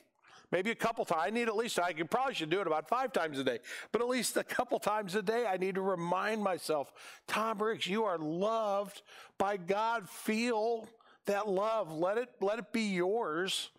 Maybe 0.51 0.71
a 0.71 0.75
couple 0.75 1.07
times. 1.07 1.23
I 1.25 1.31
need 1.31 1.49
at 1.49 1.57
least, 1.57 1.79
I 1.79 1.95
could, 1.95 2.11
probably 2.11 2.35
should 2.35 2.51
do 2.51 2.61
it 2.61 2.67
about 2.67 2.87
five 2.87 3.11
times 3.13 3.39
a 3.39 3.45
day, 3.45 3.59
but 3.91 4.03
at 4.03 4.09
least 4.09 4.37
a 4.37 4.45
couple 4.45 4.79
times 4.79 5.15
a 5.15 5.23
day, 5.23 5.47
I 5.47 5.57
need 5.57 5.77
to 5.77 5.81
remind 5.81 6.43
myself, 6.43 6.93
Tom 7.27 7.63
Ricks, 7.63 7.87
you 7.87 8.05
are 8.05 8.19
loved 8.19 9.01
by 9.39 9.57
God. 9.57 10.09
Feel 10.11 10.89
that 11.25 11.49
love. 11.49 11.91
Let 11.91 12.19
it, 12.19 12.29
let 12.43 12.59
it 12.59 12.71
be 12.71 12.83
yours 12.83 13.71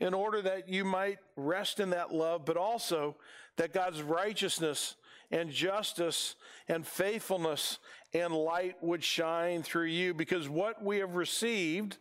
in 0.00 0.14
order 0.14 0.42
that 0.42 0.68
you 0.68 0.84
might 0.84 1.18
rest 1.36 1.78
in 1.78 1.90
that 1.90 2.12
love, 2.12 2.44
but 2.44 2.56
also 2.56 3.16
that 3.56 3.72
God's 3.72 4.02
righteousness 4.02 4.96
and 5.30 5.50
justice 5.50 6.34
and 6.68 6.86
faithfulness 6.86 7.78
and 8.12 8.34
light 8.34 8.76
would 8.82 9.02
shine 9.02 9.62
through 9.62 9.86
you 9.86 10.14
because 10.14 10.48
what 10.48 10.82
we 10.82 10.98
have 10.98 11.16
received, 11.16 11.98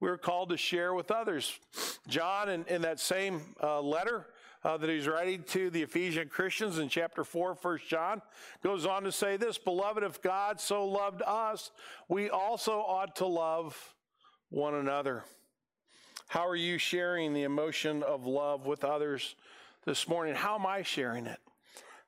we're 0.00 0.18
called 0.18 0.50
to 0.50 0.56
share 0.56 0.94
with 0.94 1.10
others. 1.10 1.58
John, 2.08 2.48
in, 2.48 2.64
in 2.66 2.82
that 2.82 3.00
same 3.00 3.40
uh, 3.62 3.80
letter, 3.80 4.26
uh, 4.64 4.76
that 4.76 4.88
he's 4.88 5.08
writing 5.08 5.42
to 5.42 5.70
the 5.70 5.82
Ephesian 5.82 6.28
Christians 6.28 6.78
in 6.78 6.88
chapter 6.88 7.24
4, 7.24 7.56
1 7.60 7.78
John, 7.88 8.22
goes 8.62 8.86
on 8.86 9.02
to 9.04 9.12
say 9.12 9.36
this 9.36 9.58
Beloved, 9.58 10.02
if 10.04 10.22
God 10.22 10.60
so 10.60 10.86
loved 10.86 11.22
us, 11.22 11.70
we 12.08 12.30
also 12.30 12.78
ought 12.78 13.16
to 13.16 13.26
love 13.26 13.94
one 14.50 14.74
another. 14.74 15.24
How 16.28 16.46
are 16.46 16.56
you 16.56 16.78
sharing 16.78 17.34
the 17.34 17.42
emotion 17.42 18.02
of 18.02 18.24
love 18.24 18.66
with 18.66 18.84
others 18.84 19.34
this 19.84 20.08
morning? 20.08 20.34
How 20.34 20.54
am 20.54 20.66
I 20.66 20.82
sharing 20.82 21.26
it? 21.26 21.38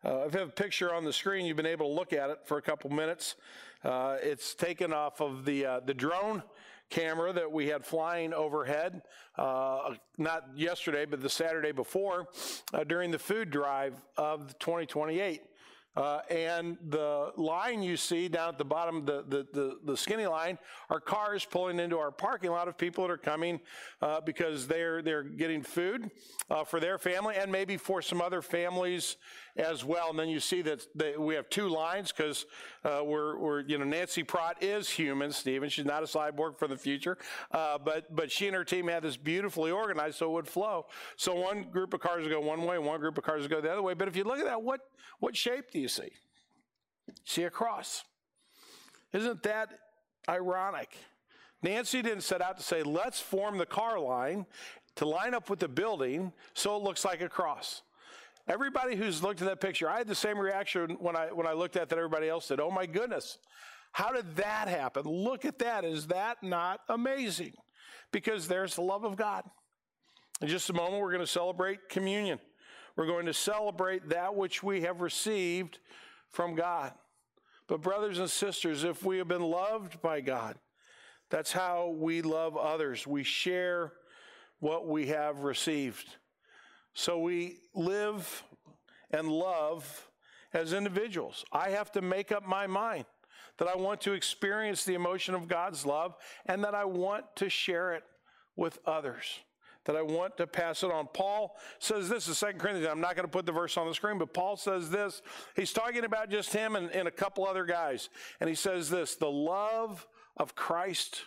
Uh, 0.04 0.18
I 0.18 0.22
have 0.24 0.34
a 0.34 0.46
picture 0.48 0.92
on 0.92 1.04
the 1.04 1.12
screen. 1.12 1.46
You've 1.46 1.56
been 1.56 1.64
able 1.64 1.88
to 1.88 1.94
look 1.94 2.12
at 2.12 2.28
it 2.28 2.40
for 2.44 2.58
a 2.58 2.62
couple 2.62 2.90
minutes. 2.90 3.36
Uh, 3.82 4.18
it's 4.22 4.54
taken 4.54 4.92
off 4.92 5.22
of 5.22 5.46
the 5.46 5.64
uh, 5.64 5.80
the 5.80 5.94
drone 5.94 6.42
camera 6.90 7.32
that 7.32 7.50
we 7.50 7.68
had 7.68 7.86
flying 7.86 8.34
overhead, 8.34 9.00
uh, 9.38 9.94
not 10.18 10.44
yesterday, 10.54 11.06
but 11.06 11.22
the 11.22 11.30
Saturday 11.30 11.72
before, 11.72 12.28
uh, 12.74 12.84
during 12.84 13.10
the 13.10 13.18
food 13.18 13.50
drive 13.50 13.94
of 14.18 14.58
2028. 14.58 15.40
Uh, 15.96 16.20
and 16.28 16.76
the 16.88 17.30
line 17.36 17.80
you 17.80 17.96
see 17.96 18.26
down 18.26 18.48
at 18.48 18.58
the 18.58 18.64
bottom, 18.64 19.04
the, 19.04 19.24
the, 19.28 19.46
the, 19.52 19.78
the, 19.84 19.96
skinny 19.96 20.26
line, 20.26 20.58
are 20.90 20.98
cars 20.98 21.44
pulling 21.44 21.78
into 21.78 21.96
our 21.96 22.10
parking 22.10 22.50
lot 22.50 22.66
of 22.66 22.76
people 22.76 23.06
that 23.06 23.12
are 23.12 23.16
coming 23.16 23.60
because 24.26 24.66
they're, 24.66 25.02
they're 25.02 25.22
getting 25.22 25.62
food 25.62 26.10
for 26.66 26.80
their 26.80 26.98
family 26.98 27.36
and 27.36 27.50
maybe 27.50 27.76
for 27.76 28.02
some 28.02 28.20
other 28.20 28.42
families 28.42 29.16
as 29.56 29.84
well. 29.84 30.10
And 30.10 30.18
then 30.18 30.28
you 30.28 30.40
see 30.40 30.62
that 30.62 30.86
we 31.18 31.34
have 31.34 31.48
two 31.48 31.68
lines 31.68 32.10
because 32.10 32.46
uh, 32.84 33.02
we're, 33.04 33.38
we're, 33.38 33.60
you 33.60 33.78
know, 33.78 33.84
Nancy 33.84 34.22
Pratt 34.22 34.62
is 34.62 34.88
human, 34.88 35.32
Stephen. 35.32 35.68
She's 35.68 35.84
not 35.84 36.02
a 36.02 36.06
cyborg 36.06 36.58
for 36.58 36.66
the 36.66 36.76
future. 36.76 37.18
Uh, 37.52 37.78
but, 37.78 38.14
but 38.14 38.30
she 38.30 38.46
and 38.46 38.56
her 38.56 38.64
team 38.64 38.88
had 38.88 39.02
this 39.02 39.16
beautifully 39.16 39.70
organized 39.70 40.16
so 40.16 40.26
it 40.26 40.32
would 40.32 40.48
flow. 40.48 40.86
So 41.16 41.34
one 41.34 41.64
group 41.64 41.94
of 41.94 42.00
cars 42.00 42.22
would 42.22 42.32
go 42.32 42.40
one 42.40 42.64
way, 42.64 42.78
one 42.78 42.98
group 42.98 43.16
of 43.16 43.24
cars 43.24 43.42
would 43.42 43.50
go 43.50 43.60
the 43.60 43.70
other 43.70 43.82
way. 43.82 43.94
But 43.94 44.08
if 44.08 44.16
you 44.16 44.24
look 44.24 44.38
at 44.38 44.46
that, 44.46 44.62
what, 44.62 44.80
what 45.20 45.36
shape 45.36 45.70
do 45.70 45.78
you 45.78 45.88
see? 45.88 46.10
See 47.24 47.44
a 47.44 47.50
cross. 47.50 48.02
Isn't 49.12 49.42
that 49.44 49.68
ironic? 50.28 50.96
Nancy 51.62 52.02
didn't 52.02 52.22
set 52.22 52.42
out 52.42 52.56
to 52.56 52.62
say, 52.62 52.82
let's 52.82 53.20
form 53.20 53.56
the 53.56 53.66
car 53.66 54.00
line 54.00 54.46
to 54.96 55.06
line 55.06 55.34
up 55.34 55.48
with 55.48 55.60
the 55.60 55.68
building 55.68 56.32
so 56.54 56.76
it 56.76 56.82
looks 56.82 57.04
like 57.04 57.20
a 57.20 57.28
cross. 57.28 57.82
Everybody 58.46 58.94
who's 58.94 59.22
looked 59.22 59.40
at 59.40 59.48
that 59.48 59.60
picture, 59.60 59.88
I 59.88 59.98
had 59.98 60.06
the 60.06 60.14
same 60.14 60.38
reaction 60.38 60.96
when 61.00 61.16
I 61.16 61.28
when 61.28 61.46
I 61.46 61.52
looked 61.52 61.76
at 61.76 61.88
that 61.88 61.98
everybody 61.98 62.28
else 62.28 62.48
did. 62.48 62.60
Oh 62.60 62.70
my 62.70 62.86
goodness. 62.86 63.38
How 63.92 64.12
did 64.12 64.36
that 64.36 64.68
happen? 64.68 65.04
Look 65.04 65.44
at 65.44 65.60
that. 65.60 65.84
Is 65.84 66.08
that 66.08 66.42
not 66.42 66.80
amazing? 66.88 67.52
Because 68.12 68.48
there's 68.48 68.74
the 68.74 68.82
love 68.82 69.04
of 69.04 69.16
God. 69.16 69.44
In 70.40 70.48
just 70.48 70.68
a 70.68 70.72
moment, 70.72 71.00
we're 71.00 71.12
going 71.12 71.20
to 71.20 71.28
celebrate 71.28 71.88
communion. 71.88 72.40
We're 72.96 73.06
going 73.06 73.26
to 73.26 73.34
celebrate 73.34 74.08
that 74.08 74.34
which 74.34 74.62
we 74.62 74.82
have 74.82 75.00
received 75.00 75.78
from 76.30 76.54
God. 76.56 76.92
But, 77.68 77.82
brothers 77.82 78.18
and 78.18 78.28
sisters, 78.28 78.84
if 78.84 79.04
we 79.04 79.18
have 79.18 79.28
been 79.28 79.42
loved 79.42 80.02
by 80.02 80.20
God, 80.20 80.56
that's 81.30 81.52
how 81.52 81.94
we 81.96 82.20
love 82.20 82.56
others. 82.56 83.06
We 83.06 83.22
share 83.22 83.92
what 84.58 84.86
we 84.86 85.06
have 85.06 85.40
received. 85.40 86.16
So 86.94 87.18
we 87.18 87.58
live 87.74 88.42
and 89.10 89.28
love 89.28 90.08
as 90.52 90.72
individuals. 90.72 91.44
I 91.52 91.70
have 91.70 91.92
to 91.92 92.02
make 92.02 92.32
up 92.32 92.46
my 92.46 92.66
mind 92.66 93.04
that 93.58 93.68
I 93.68 93.76
want 93.76 94.00
to 94.02 94.12
experience 94.12 94.84
the 94.84 94.94
emotion 94.94 95.34
of 95.34 95.48
God's 95.48 95.84
love 95.84 96.16
and 96.46 96.64
that 96.64 96.74
I 96.74 96.84
want 96.84 97.24
to 97.36 97.48
share 97.48 97.94
it 97.94 98.04
with 98.56 98.78
others 98.86 99.40
that 99.84 99.96
I 99.96 100.02
want 100.02 100.36
to 100.38 100.46
pass 100.46 100.82
it 100.82 100.90
on. 100.90 101.08
Paul 101.12 101.56
says 101.78 102.08
this 102.08 102.28
in 102.28 102.52
2 102.52 102.58
Corinthians. 102.58 102.88
I'm 102.90 103.00
not 103.00 103.16
going 103.16 103.26
to 103.26 103.30
put 103.30 103.46
the 103.46 103.52
verse 103.52 103.76
on 103.76 103.86
the 103.86 103.94
screen, 103.94 104.18
but 104.18 104.32
Paul 104.32 104.56
says 104.56 104.90
this. 104.90 105.22
He's 105.56 105.72
talking 105.72 106.04
about 106.04 106.30
just 106.30 106.52
him 106.52 106.76
and, 106.76 106.90
and 106.90 107.06
a 107.06 107.10
couple 107.10 107.46
other 107.46 107.64
guys. 107.64 108.08
And 108.40 108.48
he 108.48 108.54
says 108.56 108.90
this 108.90 109.16
the 109.16 109.30
love 109.30 110.06
of 110.36 110.54
Christ 110.54 111.22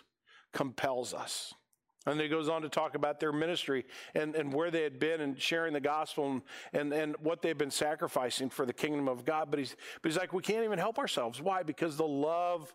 compels 0.52 1.14
us. 1.14 1.54
And 2.10 2.20
he 2.20 2.28
goes 2.28 2.48
on 2.48 2.62
to 2.62 2.68
talk 2.68 2.94
about 2.94 3.20
their 3.20 3.32
ministry 3.32 3.84
and, 4.14 4.34
and 4.34 4.52
where 4.52 4.70
they 4.70 4.82
had 4.82 4.98
been 4.98 5.20
and 5.20 5.40
sharing 5.40 5.72
the 5.72 5.80
gospel 5.80 6.30
and, 6.30 6.42
and, 6.72 6.92
and 6.92 7.16
what 7.20 7.42
they've 7.42 7.58
been 7.58 7.70
sacrificing 7.70 8.50
for 8.50 8.64
the 8.64 8.72
kingdom 8.72 9.08
of 9.08 9.24
God. 9.24 9.50
But 9.50 9.58
he's, 9.58 9.76
but 10.00 10.10
he's 10.10 10.18
like, 10.18 10.32
we 10.32 10.42
can't 10.42 10.64
even 10.64 10.78
help 10.78 10.98
ourselves. 10.98 11.40
Why? 11.40 11.62
Because 11.62 11.96
the 11.96 12.06
love 12.06 12.74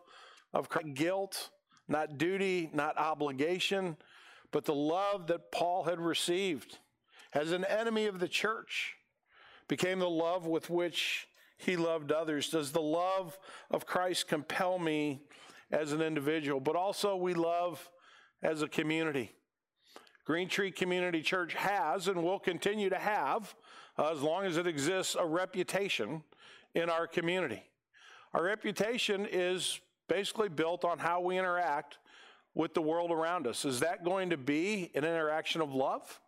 of 0.54 0.70
Christ, 0.70 0.94
guilt, 0.94 1.50
not 1.88 2.18
duty, 2.18 2.70
not 2.74 2.98
obligation, 2.98 3.98
but 4.52 4.66
the 4.66 4.76
love 4.76 5.28
that 5.28 5.52
Paul 5.52 5.84
had 5.84 6.00
received 6.00 6.78
as 7.34 7.52
an 7.52 7.66
enemy 7.66 8.06
of 8.06 8.20
the 8.20 8.28
church 8.28 8.96
became 9.68 10.00
the 10.00 10.10
love 10.10 10.46
with 10.46 10.70
which 10.70 11.28
he 11.58 11.76
loved 11.76 12.12
others. 12.12 12.50
Does 12.50 12.72
the 12.72 12.82
love 12.82 13.40
of 13.72 13.86
Christ 13.86 14.28
compel 14.28 14.78
me 14.78 15.22
as 15.72 15.92
an 15.92 16.02
individual? 16.02 16.60
But 16.60 16.76
also, 16.76 17.16
we 17.16 17.34
love 17.34 17.90
as 18.44 18.62
a 18.62 18.68
community. 18.68 19.32
Green 20.26 20.48
Tree 20.48 20.72
Community 20.72 21.22
Church 21.22 21.56
has 21.56 22.08
and 22.08 22.24
will 22.24 22.40
continue 22.40 22.90
to 22.90 23.00
have, 23.00 23.56
uh, 23.98 24.12
as 24.12 24.22
long 24.22 24.46
as 24.46 24.58
it 24.58 24.68
exists, 24.68 25.16
a 25.20 25.26
reputation 25.26 26.24
in 26.76 26.90
our 26.90 27.08
community. 27.08 27.64
Our 28.34 28.44
reputation 28.44 29.28
is 29.30 29.80
basically 30.08 30.50
built 30.50 30.86
on 30.86 31.00
how 31.00 31.22
we 31.22 31.38
interact 31.38 31.98
with 32.56 32.74
the 32.74 32.82
world 32.82 33.12
around 33.12 33.48
us? 33.48 33.66
Is 33.66 33.80
that 33.80 34.04
going 34.04 34.30
to 34.30 34.38
be 34.38 34.92
an 34.96 35.04
interaction 35.04 35.62
of 35.62 35.74
love? 35.74 36.20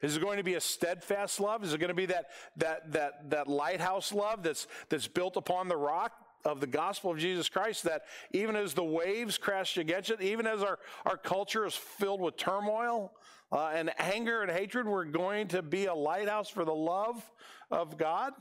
Is 0.00 0.16
it 0.16 0.22
going 0.22 0.36
to 0.36 0.44
be 0.44 0.54
a 0.54 0.60
steadfast 0.60 1.40
love? 1.40 1.64
Is 1.64 1.74
it 1.74 1.78
going 1.78 1.88
to 1.88 1.94
be 1.94 2.06
that, 2.06 2.26
that, 2.56 2.92
that, 2.92 3.30
that 3.30 3.48
lighthouse 3.48 4.12
love 4.12 4.42
that's, 4.42 4.66
that's 4.88 5.08
built 5.08 5.36
upon 5.36 5.68
the 5.68 5.76
rock 5.76 6.12
of 6.44 6.60
the 6.60 6.66
gospel 6.66 7.10
of 7.10 7.18
Jesus 7.18 7.48
Christ 7.48 7.84
that 7.84 8.02
even 8.32 8.56
as 8.56 8.74
the 8.74 8.84
waves 8.84 9.38
crash 9.38 9.76
against 9.76 10.10
it, 10.10 10.20
even 10.20 10.46
as 10.46 10.62
our, 10.62 10.78
our 11.04 11.16
culture 11.16 11.66
is 11.66 11.74
filled 11.74 12.20
with 12.20 12.36
turmoil 12.36 13.12
uh, 13.52 13.70
and 13.74 13.90
anger 13.98 14.42
and 14.42 14.50
hatred, 14.50 14.86
we're 14.86 15.04
going 15.04 15.48
to 15.48 15.62
be 15.62 15.86
a 15.86 15.94
lighthouse 15.94 16.48
for 16.48 16.64
the 16.64 16.74
love 16.74 17.22
of 17.70 17.98
God? 17.98 18.32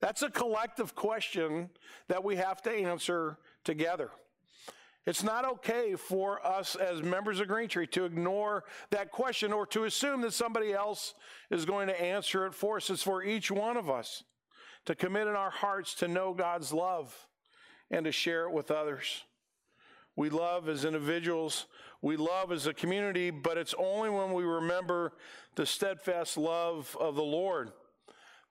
That's 0.00 0.22
a 0.22 0.30
collective 0.30 0.94
question 0.94 1.70
that 2.08 2.22
we 2.22 2.36
have 2.36 2.62
to 2.62 2.70
answer 2.70 3.38
together. 3.64 4.10
It's 5.06 5.22
not 5.22 5.44
okay 5.44 5.94
for 5.94 6.44
us 6.44 6.74
as 6.74 7.00
members 7.00 7.38
of 7.38 7.46
Green 7.46 7.68
Tree 7.68 7.86
to 7.88 8.04
ignore 8.04 8.64
that 8.90 9.12
question 9.12 9.52
or 9.52 9.64
to 9.66 9.84
assume 9.84 10.20
that 10.22 10.32
somebody 10.32 10.72
else 10.72 11.14
is 11.48 11.64
going 11.64 11.86
to 11.86 12.00
answer 12.00 12.44
it 12.46 12.54
for 12.54 12.76
us. 12.76 12.90
It's 12.90 13.04
for 13.04 13.22
each 13.22 13.50
one 13.50 13.76
of 13.76 13.88
us 13.88 14.24
to 14.84 14.96
commit 14.96 15.28
in 15.28 15.34
our 15.34 15.50
hearts 15.50 15.94
to 15.96 16.08
know 16.08 16.34
God's 16.34 16.72
love 16.72 17.14
and 17.90 18.04
to 18.04 18.12
share 18.12 18.44
it 18.44 18.52
with 18.52 18.70
others. 18.70 19.24
We 20.16 20.30
love 20.30 20.68
as 20.68 20.84
individuals, 20.84 21.66
we 22.00 22.16
love 22.16 22.50
as 22.52 22.66
a 22.66 22.74
community, 22.74 23.30
but 23.30 23.58
it's 23.58 23.74
only 23.78 24.08
when 24.10 24.32
we 24.32 24.44
remember 24.44 25.12
the 25.56 25.66
steadfast 25.66 26.36
love 26.36 26.96
of 26.98 27.16
the 27.16 27.22
Lord 27.22 27.72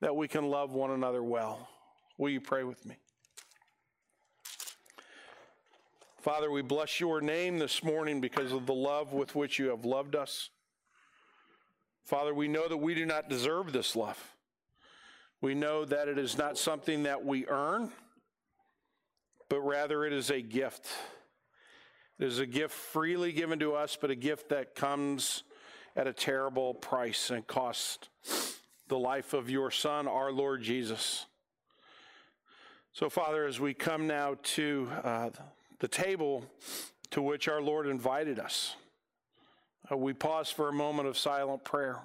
that 0.02 0.16
we 0.16 0.28
can 0.28 0.50
love 0.50 0.72
one 0.72 0.92
another 0.92 1.24
well. 1.24 1.68
Will 2.18 2.30
you 2.30 2.42
pray 2.42 2.64
with 2.64 2.86
me? 2.86 2.98
Father, 6.22 6.50
we 6.50 6.62
bless 6.62 7.00
your 7.00 7.22
name 7.22 7.60
this 7.60 7.84
morning 7.84 8.20
because 8.20 8.52
of 8.52 8.66
the 8.66 8.74
love 8.74 9.14
with 9.14 9.36
which 9.36 9.60
you 9.60 9.68
have 9.70 9.86
loved 9.86 10.16
us. 10.16 10.50
Father, 12.04 12.34
we 12.34 12.48
know 12.48 12.68
that 12.68 12.78
we 12.78 12.96
do 12.96 13.06
not 13.06 13.30
deserve 13.30 13.72
this 13.72 13.96
love. 13.96 14.36
We 15.42 15.54
know 15.54 15.86
that 15.86 16.08
it 16.08 16.18
is 16.18 16.38
not 16.38 16.58
something 16.58 17.04
that 17.04 17.24
we 17.24 17.46
earn, 17.48 17.92
but 19.50 19.62
rather 19.62 20.06
it 20.06 20.14
is 20.14 20.30
a 20.30 20.42
gift. 20.42 20.88
It 22.20 22.26
is 22.26 22.40
a 22.40 22.46
gift 22.46 22.74
freely 22.74 23.32
given 23.32 23.60
to 23.60 23.74
us, 23.74 23.98
but 24.00 24.10
a 24.10 24.16
gift 24.16 24.50
that 24.50 24.76
comes 24.76 25.44
at 25.96 26.08
a 26.08 26.14
terrible 26.14 26.74
price 26.74 27.30
and 27.30 27.46
cost 27.46 28.10
the 28.88 28.98
life 28.98 29.34
of 29.34 29.50
your 29.50 29.72
Son, 29.72 30.08
our 30.08 30.32
Lord 30.32 30.62
Jesus. 30.62 31.26
So, 32.94 33.10
Father, 33.10 33.46
as 33.46 33.60
we 33.60 33.74
come 33.74 34.08
now 34.08 34.38
to 34.42 34.90
uh, 35.04 35.30
the 35.80 35.88
table 35.88 36.46
to 37.12 37.22
which 37.22 37.48
our 37.48 37.62
Lord 37.62 37.88
invited 37.88 38.40
us. 38.40 38.76
Uh, 39.92 39.98
we 39.98 40.14
pause 40.14 40.50
for 40.50 40.70
a 40.70 40.74
moment 40.74 41.08
of 41.08 41.18
silent 41.18 41.64
prayer. 41.64 42.00